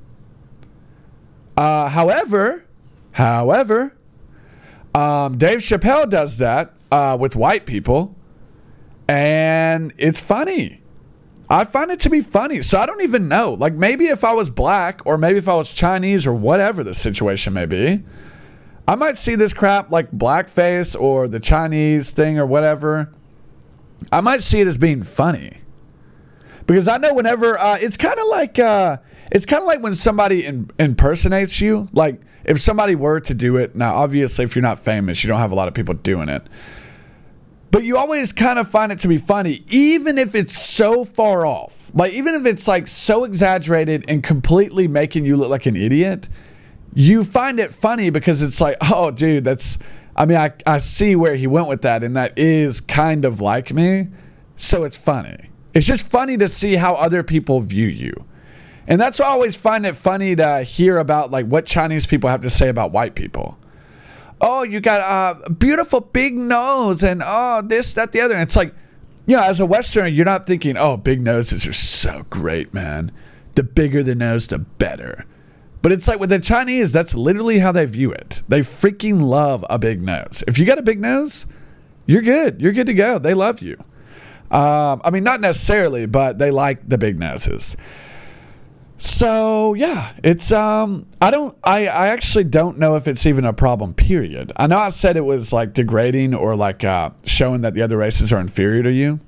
[1.56, 2.64] Uh, however,
[3.12, 3.96] however,
[4.94, 8.16] um, Dave Chappelle does that uh, with white people,
[9.08, 10.80] and it's funny.
[11.48, 12.62] I find it to be funny.
[12.62, 13.52] So I don't even know.
[13.52, 16.94] Like maybe if I was black, or maybe if I was Chinese, or whatever the
[16.94, 18.02] situation may be,
[18.88, 23.12] I might see this crap like blackface or the Chinese thing or whatever.
[24.10, 25.58] I might see it as being funny
[26.66, 28.58] because I know whenever uh, it's kind of like.
[28.58, 28.98] Uh,
[29.34, 31.88] it's kind of like when somebody in, impersonates you.
[31.92, 33.74] Like if somebody were to do it.
[33.74, 36.46] Now, obviously, if you're not famous, you don't have a lot of people doing it.
[37.72, 41.44] But you always kind of find it to be funny, even if it's so far
[41.44, 41.90] off.
[41.92, 46.28] Like even if it's like so exaggerated and completely making you look like an idiot,
[46.94, 49.78] you find it funny because it's like, oh, dude, that's.
[50.16, 53.40] I mean, I, I see where he went with that, and that is kind of
[53.40, 54.10] like me.
[54.56, 55.50] So it's funny.
[55.74, 58.24] It's just funny to see how other people view you.
[58.86, 62.42] And that's I always find it funny to hear about like what Chinese people have
[62.42, 63.58] to say about white people.
[64.40, 68.34] Oh, you got a beautiful big nose and oh, this, that, the other.
[68.34, 68.74] And it's like,
[69.26, 73.10] you know, as a Westerner, you're not thinking, oh, big noses are so great, man.
[73.54, 75.24] The bigger the nose, the better.
[75.80, 78.42] But it's like with the Chinese, that's literally how they view it.
[78.48, 80.42] They freaking love a big nose.
[80.46, 81.46] If you got a big nose,
[82.06, 82.60] you're good.
[82.60, 83.18] You're good to go.
[83.18, 83.76] They love you.
[84.50, 87.76] Um, I mean, not necessarily, but they like the big noses.
[89.04, 93.52] So yeah, it's um I don't I, I actually don't know if it's even a
[93.52, 94.50] problem, period.
[94.56, 97.98] I know I said it was like degrading or like uh, showing that the other
[97.98, 99.20] races are inferior to you.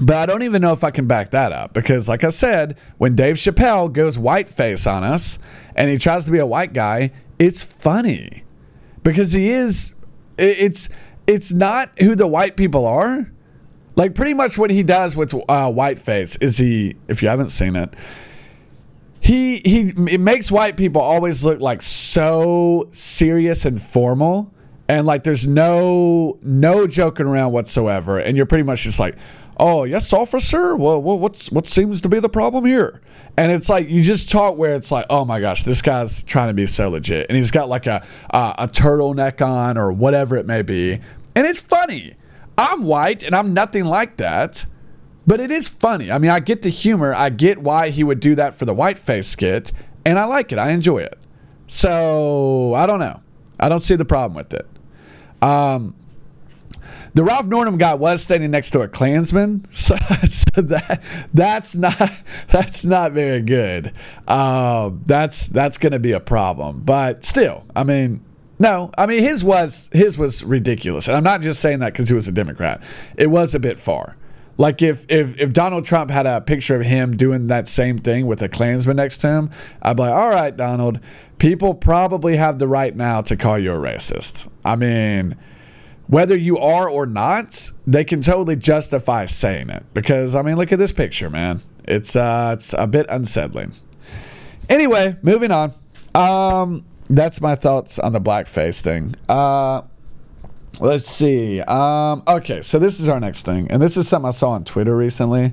[0.00, 2.78] But I don't even know if I can back that up because, like I said,
[2.96, 5.38] when Dave Chappelle goes whiteface on us
[5.76, 8.42] and he tries to be a white guy, it's funny
[9.02, 9.94] because he is.
[10.38, 10.88] It's
[11.26, 13.30] it's not who the white people are.
[13.96, 16.96] Like pretty much what he does with uh, whiteface is he.
[17.06, 17.94] If you haven't seen it,
[19.24, 24.52] he he it makes white people always look like so serious and formal.
[24.86, 28.18] And like there's no no joking around whatsoever.
[28.18, 29.16] And you're pretty much just like
[29.58, 30.76] oh yes officer?
[30.76, 33.00] Well, well what's what seems to be the problem here?
[33.36, 36.48] And it's like you just talk where it's like oh my gosh this guy's trying
[36.48, 37.26] to be so legit.
[37.30, 41.00] And he's got like a a, a turtleneck on or whatever it may be.
[41.34, 42.14] And it's funny.
[42.58, 44.66] I'm white and i'm nothing like that
[45.26, 46.10] but it is funny.
[46.10, 47.14] I mean, I get the humor.
[47.14, 49.72] I get why he would do that for the whiteface skit,
[50.04, 50.58] and I like it.
[50.58, 51.18] I enjoy it.
[51.66, 53.20] So I don't know.
[53.58, 54.66] I don't see the problem with it.
[55.40, 55.94] Um,
[57.14, 59.96] the Ralph Northam guy was standing next to a Klansman, so,
[60.28, 61.00] so that
[61.32, 62.12] that's not
[62.50, 63.92] that's not very good.
[64.28, 66.82] Um, that's that's going to be a problem.
[66.84, 68.20] But still, I mean,
[68.58, 72.08] no, I mean his was his was ridiculous, and I'm not just saying that because
[72.08, 72.82] he was a Democrat.
[73.16, 74.16] It was a bit far.
[74.56, 78.26] Like if if if Donald Trump had a picture of him doing that same thing
[78.26, 79.50] with a Klansman next to him,
[79.82, 81.00] I'd be like, all right, Donald,
[81.38, 84.48] people probably have the right now to call you a racist.
[84.64, 85.36] I mean,
[86.06, 90.72] whether you are or not, they can totally justify saying it because I mean, look
[90.72, 91.60] at this picture, man.
[91.84, 93.72] It's uh, it's a bit unsettling.
[94.68, 95.74] Anyway, moving on.
[96.14, 99.14] Um, that's my thoughts on the blackface thing.
[99.28, 99.82] Uh,
[100.80, 101.60] Let's see.
[101.62, 104.64] Um, okay, so this is our next thing, and this is something I saw on
[104.64, 105.52] Twitter recently,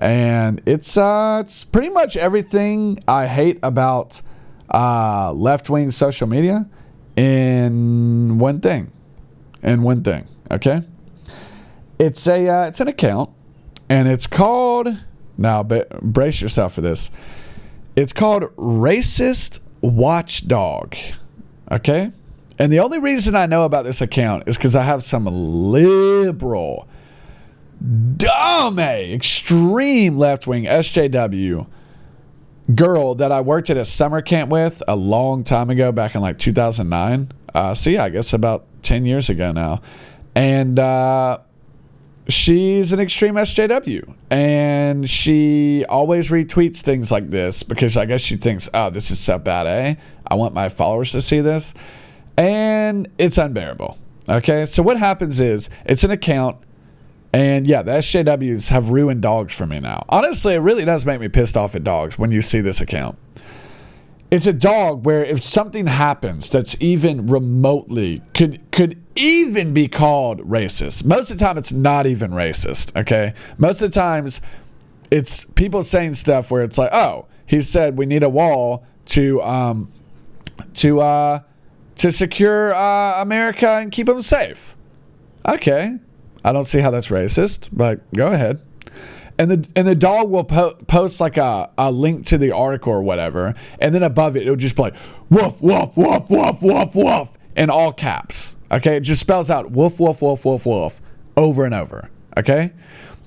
[0.00, 4.22] and it's uh, it's pretty much everything I hate about
[4.72, 6.68] uh, left wing social media
[7.16, 8.90] in one thing,
[9.62, 10.26] in one thing.
[10.50, 10.82] Okay,
[11.98, 13.30] It's a uh, it's an account,
[13.90, 14.88] and it's called
[15.36, 15.62] now.
[15.62, 17.10] brace yourself for this.
[17.94, 20.94] It's called Racist Watchdog.
[21.70, 22.12] Okay,
[22.58, 26.88] and the only reason I know about this account is because I have some liberal,
[28.16, 31.66] dumb, extreme left wing SJW
[32.74, 36.20] girl that I worked at a summer camp with a long time ago, back in
[36.20, 37.30] like 2009.
[37.54, 39.80] Uh, so yeah, I guess about 10 years ago now.
[40.34, 41.38] And uh,
[42.28, 44.14] she's an extreme SJW.
[44.30, 49.18] And she always retweets things like this because I guess she thinks, oh, this is
[49.18, 49.94] so bad, eh?
[50.26, 51.72] I want my followers to see this.
[52.36, 53.98] And it's unbearable.
[54.28, 54.66] Okay.
[54.66, 56.58] So what happens is it's an account
[57.36, 60.06] and yeah, the SJWs have ruined dogs for me now.
[60.08, 63.18] Honestly, it really does make me pissed off at dogs when you see this account.
[64.30, 70.40] It's a dog where if something happens that's even remotely could could even be called
[70.48, 71.04] racist.
[71.04, 73.34] Most of the time it's not even racist, okay?
[73.58, 74.40] Most of the times
[75.10, 79.42] it's people saying stuff where it's like, "Oh, he said we need a wall to
[79.42, 79.92] um
[80.74, 81.40] to uh
[81.96, 84.74] to secure uh, America and keep them safe."
[85.48, 85.98] Okay.
[86.44, 88.60] I don't see how that's racist, but go ahead.
[89.38, 92.92] And the and the dog will po- post like a, a link to the article
[92.92, 94.94] or whatever, and then above it it'll just be like
[95.28, 98.56] woof woof woof woof woof woof in all caps.
[98.70, 101.00] Okay, it just spells out woof woof woof woof woof
[101.36, 102.08] over and over.
[102.38, 102.72] Okay,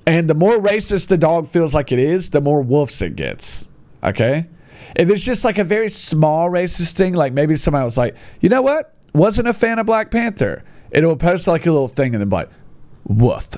[0.07, 3.69] and the more racist the dog feels like it is, the more woofs it gets.
[4.01, 4.47] Okay,
[4.95, 8.49] if it's just like a very small racist thing, like maybe somebody was like, you
[8.49, 12.29] know what, wasn't a fan of Black Panther, it'll post like a little thing then
[12.29, 12.49] be like
[13.05, 13.49] woof.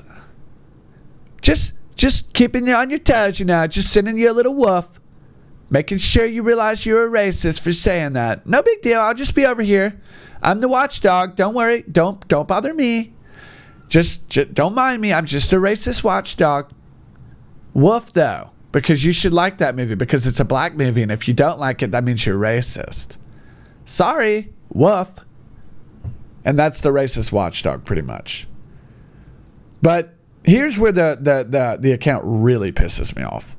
[1.40, 4.98] Just just keeping you on your toes, you know, just sending you a little woof.
[5.70, 8.46] Making sure you realize you're a racist for saying that.
[8.46, 9.00] No big deal.
[9.00, 9.98] I'll just be over here.
[10.42, 11.34] I'm the watchdog.
[11.34, 11.82] Don't worry.
[11.90, 13.14] Don't don't bother me.
[13.88, 15.12] Just, just don't mind me.
[15.12, 16.70] I'm just a racist watchdog.
[17.74, 21.28] Woof though, because you should like that movie because it's a black movie, and if
[21.28, 23.18] you don't like it, that means you're racist.
[23.84, 25.10] Sorry, woof.
[26.44, 28.48] And that's the racist watchdog, pretty much.
[29.80, 33.54] But here's where the, the, the, the account really pisses me off.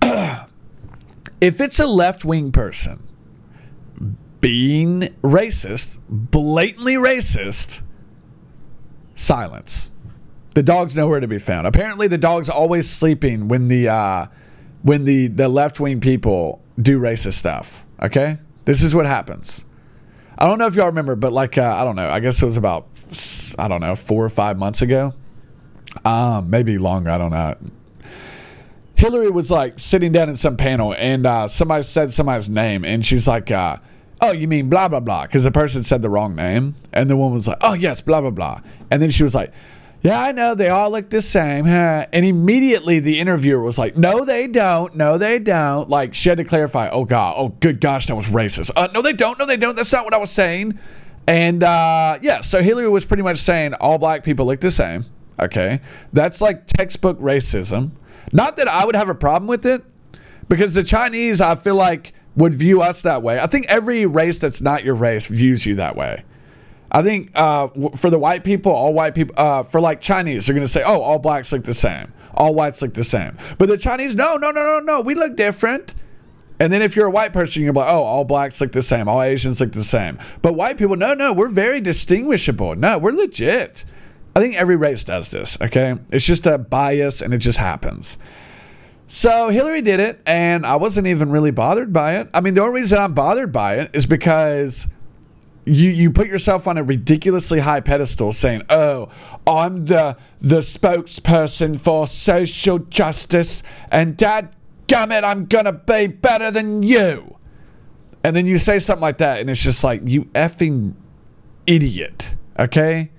[1.40, 3.02] if it's a left wing person
[4.40, 7.82] being racist, blatantly racist,
[9.14, 9.92] silence.
[10.54, 11.66] The dog's nowhere to be found.
[11.66, 14.26] Apparently, the dog's always sleeping when the uh,
[14.82, 17.84] when the the left wing people do racist stuff.
[18.02, 19.64] Okay, this is what happens.
[20.38, 22.10] I don't know if y'all remember, but like uh, I don't know.
[22.10, 22.86] I guess it was about
[23.58, 25.14] I don't know, four or five months ago.
[26.04, 27.10] Um, maybe longer.
[27.10, 27.56] I don't know.
[28.94, 33.04] Hillary was like sitting down in some panel and uh, somebody said somebody's name and
[33.04, 33.78] she's like, uh,
[34.20, 35.22] oh, you mean blah, blah, blah.
[35.22, 36.74] Because the person said the wrong name.
[36.92, 38.60] And the woman was like, oh, yes, blah, blah, blah.
[38.90, 39.52] And then she was like,
[40.02, 40.54] yeah, I know.
[40.54, 41.66] They all look the same.
[41.66, 42.06] Huh?
[42.12, 44.94] And immediately the interviewer was like, no, they don't.
[44.94, 45.88] No, they don't.
[45.88, 47.34] Like, she had to clarify, oh, God.
[47.36, 48.70] Oh, good gosh, that was racist.
[48.76, 49.38] Uh, no, they don't.
[49.38, 49.76] No, they don't.
[49.76, 50.78] That's not what I was saying.
[51.26, 55.04] And uh, yeah, so Hillary was pretty much saying all black people look the same.
[55.38, 55.80] Okay.
[56.12, 57.92] That's like textbook racism.
[58.32, 59.84] Not that I would have a problem with it,
[60.48, 63.38] because the Chinese, I feel like, would view us that way.
[63.38, 66.24] I think every race that's not your race views you that way.
[66.92, 70.54] I think uh, for the white people, all white people, uh, for like Chinese, they're
[70.54, 72.12] going to say, oh, all blacks look the same.
[72.34, 73.36] All whites look the same.
[73.58, 75.00] But the Chinese, no, no, no, no, no.
[75.00, 75.94] We look different.
[76.58, 79.08] And then if you're a white person, you're like, oh, all blacks look the same,
[79.08, 80.18] all Asians look the same.
[80.42, 82.76] But white people, no, no, we're very distinguishable.
[82.76, 83.86] No, we're legit.
[84.36, 85.96] I think every race does this, okay?
[86.10, 88.18] It's just a bias and it just happens.
[89.06, 92.28] So Hillary did it, and I wasn't even really bothered by it.
[92.32, 94.86] I mean, the only reason I'm bothered by it is because
[95.76, 99.08] you you put yourself on a ridiculously high pedestal saying, "Oh,
[99.46, 104.54] I'm the the spokesperson for social justice and dad
[104.90, 107.36] gummit, I'm gonna be better than you.
[108.24, 110.94] And then you say something like that, and it's just like, you effing
[111.66, 113.10] idiot, okay?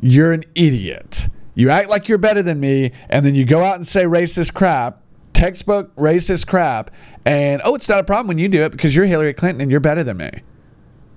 [0.00, 1.28] You're an idiot.
[1.54, 4.54] You act like you're better than me, and then you go out and say racist
[4.54, 5.00] crap,
[5.32, 6.90] textbook racist crap,
[7.24, 9.70] and oh, it's not a problem when you do it because you're Hillary Clinton and
[9.70, 10.30] you're better than me.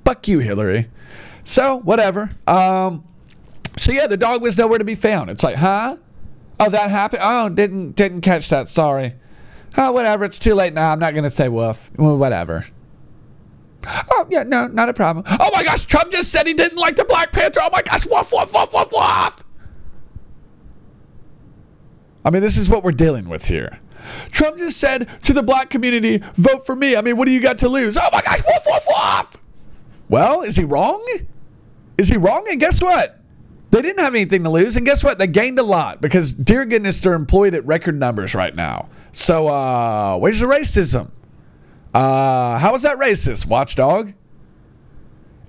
[0.08, 0.88] Fuck you, Hillary.
[1.44, 2.30] So, whatever.
[2.48, 3.04] Um,
[3.78, 5.30] so yeah, the dog was nowhere to be found.
[5.30, 5.98] It's like, huh?
[6.62, 7.24] Oh, that happened?
[7.26, 8.70] Oh, didn't didn't catch that.
[8.70, 9.16] Sorry.
[9.78, 10.24] Oh, whatever.
[10.24, 10.94] It's too late now.
[10.94, 11.92] I'm not to say woof.
[11.98, 12.68] Well, whatever.
[13.86, 15.26] Oh, yeah, no, not a problem.
[15.28, 17.60] Oh my gosh, Trump just said he didn't like the Black Panther.
[17.62, 19.44] Oh my gosh, woof, woof, woof, woof, woof.
[22.24, 23.80] I mean, this is what we're dealing with here.
[24.32, 26.96] Trump just said to the black community, vote for me.
[26.96, 27.98] I mean, what do you got to lose?
[27.98, 29.38] Oh my gosh, woof, woof, woof.
[30.10, 31.06] Well, is he wrong?
[31.98, 32.46] Is he wrong?
[32.50, 33.20] And guess what?
[33.72, 35.18] They didn't have anything to lose, and guess what?
[35.18, 38.88] They gained a lot because, dear goodness, they're employed at record numbers right now.
[39.12, 41.12] So, uh, where's the racism?
[41.94, 44.14] Uh, how was that racist, watchdog?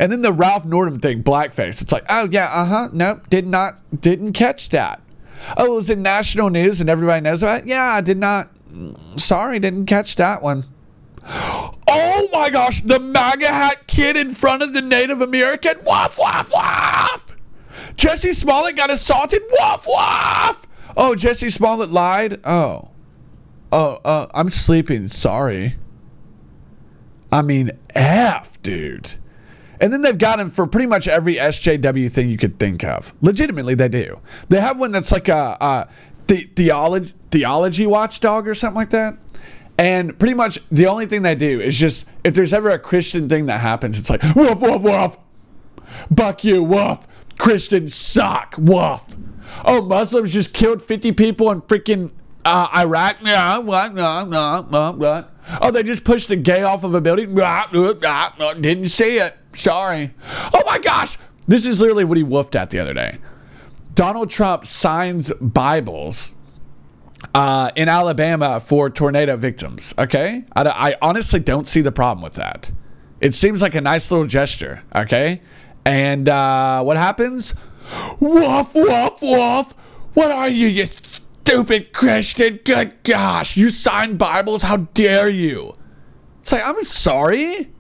[0.00, 1.82] And then the Ralph Northam thing, blackface.
[1.82, 5.00] It's like, oh yeah, uh huh, nope, did not, didn't catch that.
[5.56, 7.66] Oh, it was in national news and everybody knows about it.
[7.66, 8.50] Yeah, I did not.
[9.16, 10.64] Sorry, didn't catch that one.
[11.90, 15.78] Oh my gosh, the MAGA hat kid in front of the Native American.
[15.84, 17.36] Woof, woof, woof.
[17.96, 19.42] Jussie Smollett got assaulted.
[19.50, 20.66] Woof, woof.
[20.96, 22.40] Oh, Jussie Smollett lied.
[22.44, 22.90] Oh.
[23.72, 25.08] Oh, uh, I'm sleeping.
[25.08, 25.76] Sorry.
[27.32, 29.12] I mean, F, dude.
[29.80, 33.12] And then they've got him for pretty much every SJW thing you could think of.
[33.20, 34.20] Legitimately, they do.
[34.48, 35.88] They have one that's like a, a
[36.26, 39.18] the, theology, theology watchdog or something like that.
[39.78, 43.28] And pretty much the only thing they do is just if there's ever a Christian
[43.28, 45.16] thing that happens, it's like woof woof woof,
[46.10, 47.06] buck you woof,
[47.38, 49.04] Christians suck woof.
[49.64, 52.10] Oh, Muslims just killed 50 people in freaking
[52.44, 53.18] uh, Iraq.
[53.22, 53.94] Yeah, what?
[53.94, 55.32] No, no, no, what?
[55.60, 57.34] Oh, they just pushed a gay off of a building.
[57.34, 59.36] Didn't see it.
[59.54, 60.12] Sorry.
[60.52, 61.18] Oh my gosh.
[61.46, 63.18] This is literally what he woofed at the other day.
[63.94, 66.34] Donald Trump signs Bibles
[67.34, 69.94] uh, in Alabama for tornado victims.
[69.98, 70.44] Okay.
[70.54, 72.70] I, I honestly don't see the problem with that.
[73.20, 74.82] It seems like a nice little gesture.
[74.94, 75.42] Okay.
[75.84, 77.54] And uh, what happens?
[78.20, 79.72] Woof, woof, woof.
[80.14, 80.88] What are you, you
[81.44, 82.60] stupid Christian?
[82.64, 83.56] Good gosh.
[83.56, 84.62] You sign Bibles?
[84.62, 85.76] How dare you?
[86.40, 87.70] It's like, I'm sorry.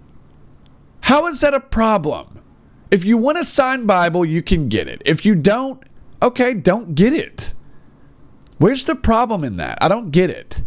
[1.02, 2.42] How is that a problem?
[2.90, 5.02] If you want a signed Bible, you can get it.
[5.04, 5.82] If you don't,
[6.22, 7.54] okay, don't get it.
[8.58, 9.78] Where's the problem in that?
[9.80, 10.62] I don't get it.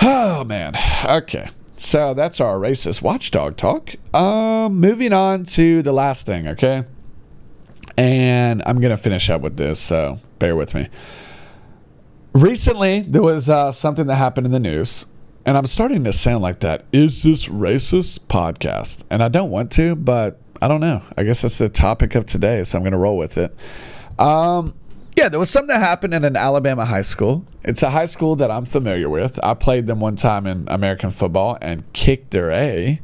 [0.00, 0.76] Oh man.
[1.04, 1.48] Okay.
[1.76, 3.94] So that's our racist watchdog talk.
[4.14, 6.84] Um moving on to the last thing, okay?
[7.96, 10.88] And I'm going to finish up with this, so bear with me.
[12.32, 15.06] Recently, there was uh, something that happened in the news
[15.48, 16.84] and I'm starting to sound like that.
[16.92, 19.02] Is this racist podcast?
[19.08, 21.00] And I don't want to, but I don't know.
[21.16, 23.56] I guess that's the topic of today, so I'm going to roll with it.
[24.18, 24.74] Um,
[25.18, 27.44] yeah, there was something that happened in an Alabama high school.
[27.64, 29.38] It's a high school that I'm familiar with.
[29.42, 33.00] I played them one time in American football and kicked their A.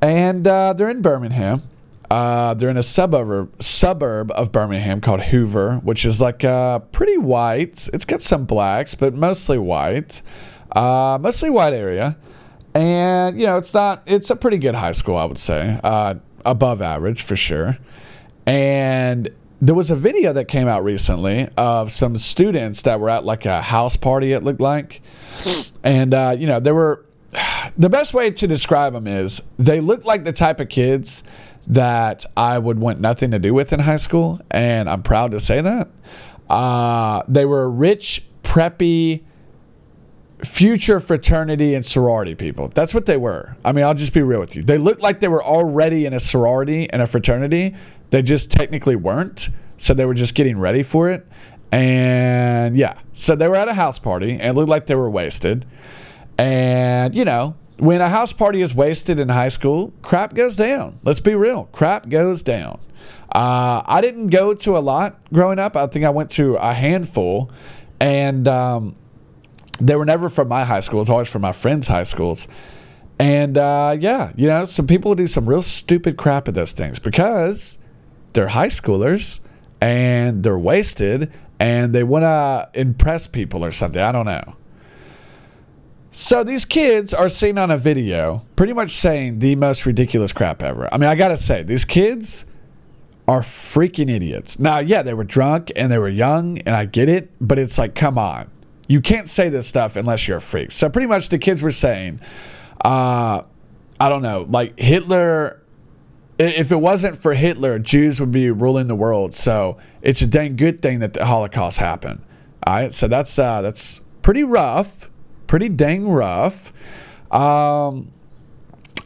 [0.00, 1.62] And uh, they're in Birmingham.
[2.10, 7.18] Uh, they're in a suburb suburb of Birmingham called Hoover, which is like uh, pretty
[7.18, 7.88] white.
[7.92, 10.22] It's got some blacks, but mostly white
[10.72, 12.16] uh, mostly white area,
[12.74, 14.02] and you know it's not.
[14.06, 16.14] It's a pretty good high school, I would say, uh,
[16.44, 17.78] above average for sure.
[18.46, 19.30] And
[19.60, 23.44] there was a video that came out recently of some students that were at like
[23.44, 24.32] a house party.
[24.32, 25.02] It looked like,
[25.82, 27.04] and uh, you know they were.
[27.78, 31.22] The best way to describe them is they look like the type of kids
[31.64, 35.40] that I would want nothing to do with in high school, and I'm proud to
[35.40, 35.88] say that.
[36.48, 39.22] Uh, they were rich, preppy,
[40.44, 42.68] future fraternity and sorority people.
[42.68, 43.56] That's what they were.
[43.64, 44.62] I mean, I'll just be real with you.
[44.62, 47.76] They looked like they were already in a sorority and a fraternity.
[48.10, 49.48] They just technically weren't.
[49.78, 51.26] So they were just getting ready for it.
[51.72, 55.64] And yeah, so they were at a house party and looked like they were wasted.
[56.36, 60.98] And, you know, when a house party is wasted in high school, crap goes down.
[61.02, 61.64] Let's be real.
[61.72, 62.80] Crap goes down.
[63.32, 65.76] Uh, I didn't go to a lot growing up.
[65.76, 67.50] I think I went to a handful.
[68.00, 68.96] And, um,
[69.80, 71.00] they were never from my high school.
[71.00, 72.46] It's always from my friends' high schools.
[73.18, 76.98] And uh, yeah, you know, some people do some real stupid crap at those things
[76.98, 77.78] because
[78.32, 79.40] they're high schoolers
[79.80, 84.00] and they're wasted and they want to impress people or something.
[84.00, 84.56] I don't know.
[86.12, 90.62] So these kids are seen on a video pretty much saying the most ridiculous crap
[90.62, 90.92] ever.
[90.92, 92.46] I mean, I got to say, these kids
[93.28, 94.58] are freaking idiots.
[94.58, 97.78] Now, yeah, they were drunk and they were young and I get it, but it's
[97.78, 98.50] like, come on
[98.90, 100.72] you can't say this stuff unless you're a freak.
[100.72, 102.18] So pretty much the kids were saying,
[102.84, 103.42] uh,
[104.00, 105.59] I don't know, like Hitler.
[106.40, 109.34] If it wasn't for Hitler, Jews would be ruling the world.
[109.34, 112.22] So it's a dang good thing that the Holocaust happened.
[112.66, 115.10] All right, so that's uh, that's pretty rough,
[115.46, 116.72] pretty dang rough.
[117.30, 118.10] Um,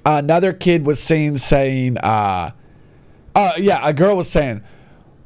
[0.07, 2.53] another kid was seen saying, uh,
[3.35, 4.63] uh, yeah, a girl was saying,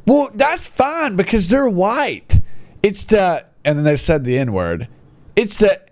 [0.06, 2.40] well, that's fine because they're white.
[2.82, 4.88] It's the and then they said the N word.
[5.36, 5.82] It's the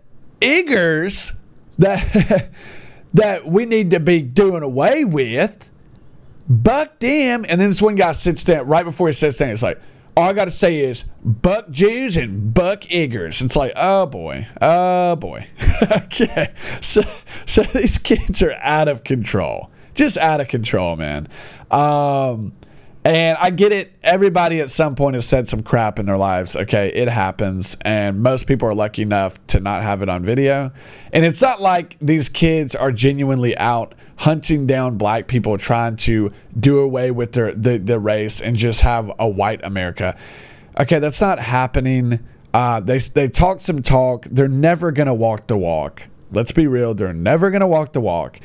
[0.40, 1.36] Iggers
[1.78, 2.50] that
[3.14, 5.70] that we need to be doing away with.
[6.48, 9.50] Buck them, and then this one guy sits down right before he sits down.
[9.50, 9.80] It's like,
[10.16, 13.42] all I got to say is buck Jews and buck Iggers.
[13.42, 15.46] It's like, oh boy, oh boy.
[15.90, 17.02] okay, so
[17.44, 21.28] so these kids are out of control, just out of control, man.
[21.70, 22.54] Um,
[23.06, 23.92] And I get it.
[24.02, 26.56] Everybody at some point has said some crap in their lives.
[26.56, 27.76] Okay, it happens.
[27.82, 30.72] And most people are lucky enough to not have it on video.
[31.12, 36.32] And it's not like these kids are genuinely out hunting down black people trying to
[36.58, 40.18] do away with their the, the race and just have a white America.
[40.76, 42.18] Okay, that's not happening.
[42.52, 44.26] Uh, they, they talk some talk.
[44.28, 46.08] They're never going to walk the walk.
[46.32, 46.92] Let's be real.
[46.92, 48.40] They're never going to walk the walk.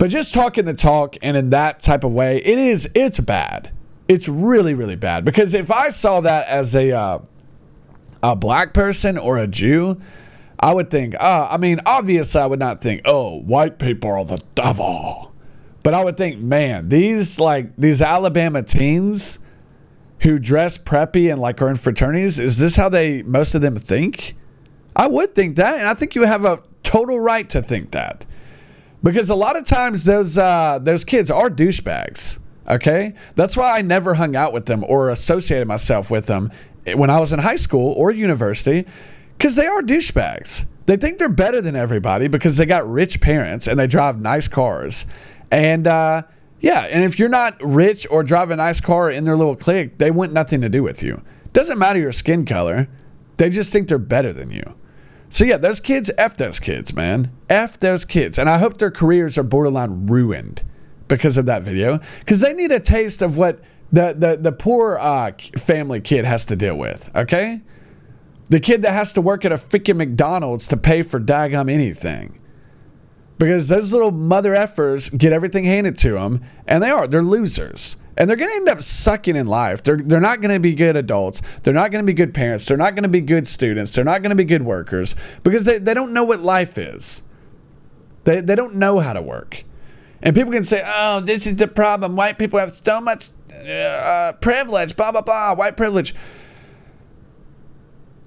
[0.00, 3.70] But just talking the talk and in that type of way, it is it's bad.
[4.08, 7.18] It's really really bad because if I saw that as a uh,
[8.22, 10.00] a black person or a Jew,
[10.58, 14.24] I would think, uh, I mean, obviously I would not think, oh, white people are
[14.24, 15.34] the devil.
[15.82, 19.38] But I would think, man, these like these Alabama teens
[20.20, 23.76] who dress preppy and like are in fraternities, is this how they most of them
[23.76, 24.34] think?
[24.96, 28.24] I would think that, and I think you have a total right to think that
[29.02, 32.38] because a lot of times those uh, those kids are douchebags.
[32.68, 36.52] Okay, that's why I never hung out with them or associated myself with them
[36.94, 38.86] when I was in high school or university,
[39.36, 40.66] because they are douchebags.
[40.86, 44.48] They think they're better than everybody because they got rich parents and they drive nice
[44.48, 45.06] cars,
[45.50, 46.22] and uh,
[46.60, 49.98] yeah, and if you're not rich or drive a nice car in their little clique,
[49.98, 51.22] they want nothing to do with you.
[51.52, 52.88] Doesn't matter your skin color;
[53.38, 54.74] they just think they're better than you.
[55.30, 57.30] So yeah, those kids, F those kids, man.
[57.48, 58.36] F those kids.
[58.36, 60.64] And I hope their careers are borderline ruined
[61.06, 62.00] because of that video.
[62.18, 63.60] Because they need a taste of what
[63.92, 67.62] the, the, the poor uh, family kid has to deal with, okay?
[68.48, 72.40] The kid that has to work at a freaking McDonald's to pay for daggum anything.
[73.38, 77.06] Because those little mother effers get everything handed to them, and they are.
[77.06, 79.82] They're losers and they're going to end up sucking in life.
[79.82, 81.42] They're they're not going to be good adults.
[81.62, 82.66] They're not going to be good parents.
[82.66, 83.92] They're not going to be good students.
[83.92, 87.22] They're not going to be good workers because they, they don't know what life is.
[88.24, 89.64] They they don't know how to work.
[90.22, 92.16] And people can say, "Oh, this is the problem.
[92.16, 94.96] White people have so much uh, privilege.
[94.96, 95.54] Blah blah blah.
[95.54, 96.14] White privilege."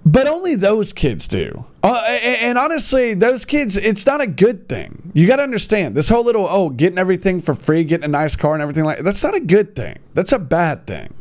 [0.05, 1.65] But only those kids do.
[1.81, 5.11] Uh, and honestly, those kids, it's not a good thing.
[5.13, 8.35] You got to understand this whole little, oh, getting everything for free, getting a nice
[8.35, 9.99] car and everything like that's not a good thing.
[10.13, 11.13] That's a bad thing.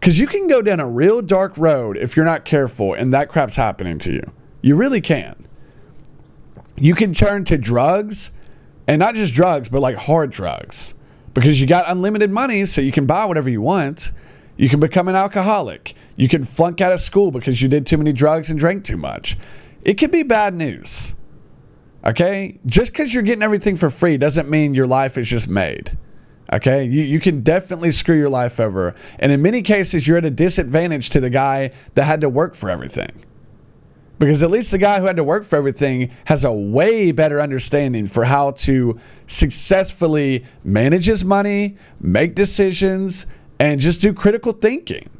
[0.00, 3.28] Because you can go down a real dark road if you're not careful and that
[3.28, 4.32] crap's happening to you.
[4.62, 5.46] You really can.
[6.76, 8.30] You can turn to drugs
[8.86, 10.94] and not just drugs, but like hard drugs
[11.34, 14.10] because you got unlimited money so you can buy whatever you want.
[14.56, 15.94] You can become an alcoholic.
[16.16, 18.96] You can flunk out of school because you did too many drugs and drank too
[18.96, 19.36] much.
[19.84, 21.14] It could be bad news.
[22.04, 22.58] Okay?
[22.64, 25.96] Just because you're getting everything for free doesn't mean your life is just made.
[26.52, 26.84] Okay?
[26.84, 28.94] You, you can definitely screw your life over.
[29.18, 32.54] And in many cases, you're at a disadvantage to the guy that had to work
[32.54, 33.24] for everything.
[34.18, 37.38] Because at least the guy who had to work for everything has a way better
[37.38, 43.26] understanding for how to successfully manage his money, make decisions,
[43.58, 45.10] and just do critical thinking.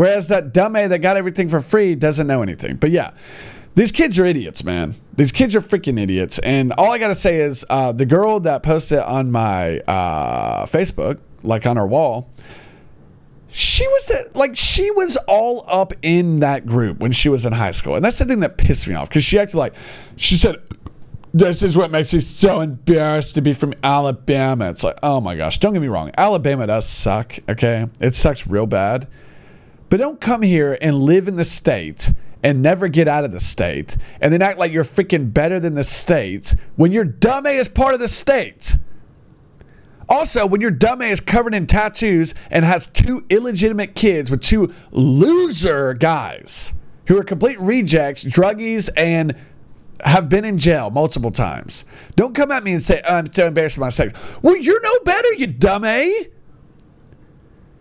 [0.00, 2.76] Whereas that dummy that got everything for free doesn't know anything.
[2.76, 3.10] But yeah,
[3.74, 4.94] these kids are idiots, man.
[5.14, 6.38] These kids are freaking idiots.
[6.38, 10.64] And all I got to say is uh, the girl that posted on my uh,
[10.64, 12.30] Facebook, like on her wall,
[13.50, 17.72] she was like she was all up in that group when she was in high
[17.72, 19.74] school and that's the thing that pissed me off because she acted like
[20.14, 20.54] she said
[21.34, 25.34] this is what makes me so embarrassed to be from alabama it's like oh my
[25.34, 29.08] gosh don't get me wrong alabama does suck okay it sucks real bad
[29.90, 32.12] but don't come here and live in the state
[32.42, 35.74] and never get out of the state and then act like you're freaking better than
[35.74, 38.76] the state when your dumb is part of the state.
[40.08, 44.72] Also, when your dumb is covered in tattoos and has two illegitimate kids with two
[44.90, 46.72] loser guys
[47.06, 49.36] who are complete rejects, druggies, and
[50.04, 51.84] have been in jail multiple times.
[52.16, 54.18] Don't come at me and say, oh, I'm so embarrassed of my sex.
[54.42, 56.28] Well, you're no better, you dumb A.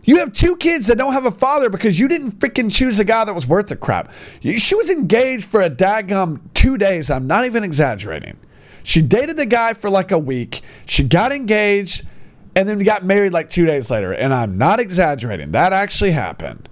[0.04, 3.04] You have two kids that don't have a father because you didn't freaking choose a
[3.04, 4.12] guy that was worth the crap.
[4.42, 7.10] She was engaged for a daggum two days.
[7.10, 8.38] I'm not even exaggerating.
[8.82, 10.62] She dated the guy for like a week.
[10.86, 12.08] She got engaged
[12.56, 14.12] and then got married like two days later.
[14.12, 15.52] And I'm not exaggerating.
[15.52, 16.70] That actually happened.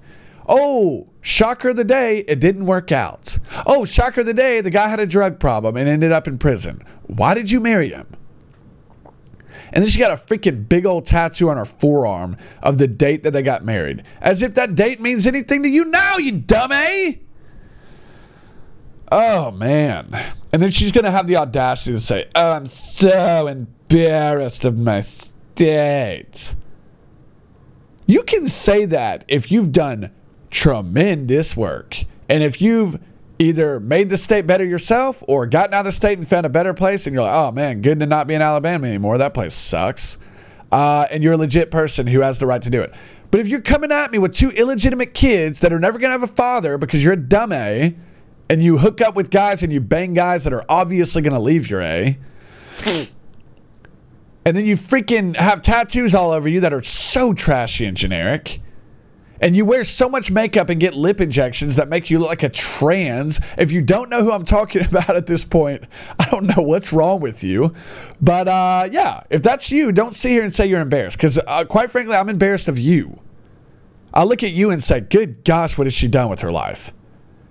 [0.47, 3.37] Oh, shocker of the day, it didn't work out.
[3.65, 6.37] Oh, shocker of the day, the guy had a drug problem and ended up in
[6.37, 6.81] prison.
[7.03, 8.07] Why did you marry him?
[9.71, 13.23] And then she got a freaking big old tattoo on her forearm of the date
[13.23, 14.03] that they got married.
[14.21, 17.21] As if that date means anything to you now, you dummy.
[19.11, 20.33] Oh, man.
[20.51, 24.77] And then she's going to have the audacity to say, Oh, I'm so embarrassed of
[24.77, 26.53] my state.
[28.05, 30.11] You can say that if you've done
[30.49, 32.03] tremendous work.
[32.29, 32.99] And if you've
[33.39, 36.49] either made the state better yourself or gotten out of the state and found a
[36.49, 39.17] better place and you're like, oh man, good to not be in Alabama anymore.
[39.17, 40.17] That place sucks.
[40.71, 42.93] uh, and you're a legit person who has the right to do it.
[43.31, 46.19] But if you're coming at me with two illegitimate kids that are never going to
[46.19, 47.95] have a father because you're a dumb A,
[48.49, 51.39] and you hook up with guys and you bang guys that are obviously going to
[51.39, 52.17] leave your A,
[54.45, 58.61] and then you freaking have tattoos all over you that are so trashy and generic
[59.39, 62.43] and you wear so much makeup and get lip injections that make you look like
[62.43, 63.39] a trans.
[63.57, 65.83] If you don't know who I'm talking about at this point,
[66.19, 67.73] I don't know what's wrong with you.
[68.21, 71.65] But uh, yeah, if that's you, don't sit here and say you're embarrassed because, uh,
[71.65, 73.19] quite frankly, I'm embarrassed of you.
[74.13, 76.91] I look at you and say, good gosh, what has she done with her life?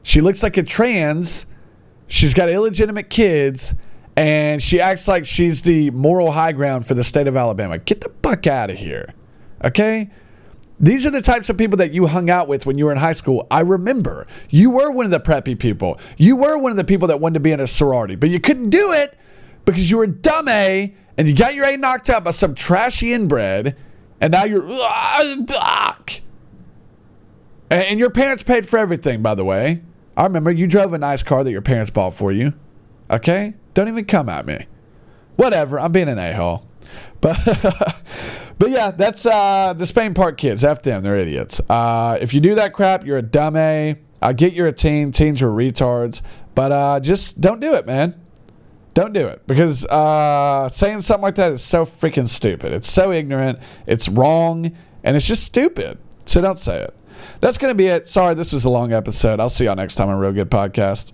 [0.03, 1.47] She looks like a trans.
[2.09, 3.75] She's got illegitimate kids.
[4.17, 7.79] And she acts like she's the moral high ground for the state of Alabama.
[7.79, 9.13] Get the fuck out of here.
[9.63, 10.11] Okay?
[10.79, 12.99] These are the types of people that you hung out with when you were in
[12.99, 13.47] high school.
[13.51, 15.99] I remember you were one of the preppy people.
[16.19, 18.39] You were one of the people that wanted to be in a sorority, but you
[18.41, 19.17] couldn't do it
[19.65, 23.13] because you were dumb A and you got your A knocked out by some trashy
[23.15, 23.75] inbred,
[24.21, 24.65] and now you're.
[27.71, 29.83] And your parents paid for everything, by the way.
[30.17, 32.53] I remember you drove a nice car that your parents bought for you.
[33.11, 33.55] Okay?
[33.75, 34.67] Don't even come at me.
[35.37, 35.81] Whatever.
[35.81, 36.67] I'm being an a hole.
[37.21, 37.97] But.
[38.59, 40.65] But yeah, that's uh, the Spain Park kids.
[40.65, 41.61] F them, they're idiots.
[41.69, 43.99] Uh, if you do that crap, you're a dumb A.
[44.23, 45.13] I get you're a teen.
[45.13, 46.23] Teens are retards.
[46.55, 48.19] But uh, just don't do it, man.
[48.95, 52.73] Don't do it because uh, saying something like that is so freaking stupid.
[52.73, 53.59] It's so ignorant.
[53.87, 55.99] It's wrong, and it's just stupid.
[56.25, 56.95] So don't say it.
[57.41, 58.09] That's going to be it.
[58.09, 59.39] Sorry, this was a long episode.
[59.39, 61.13] I'll see y'all next time on Real Good Podcast.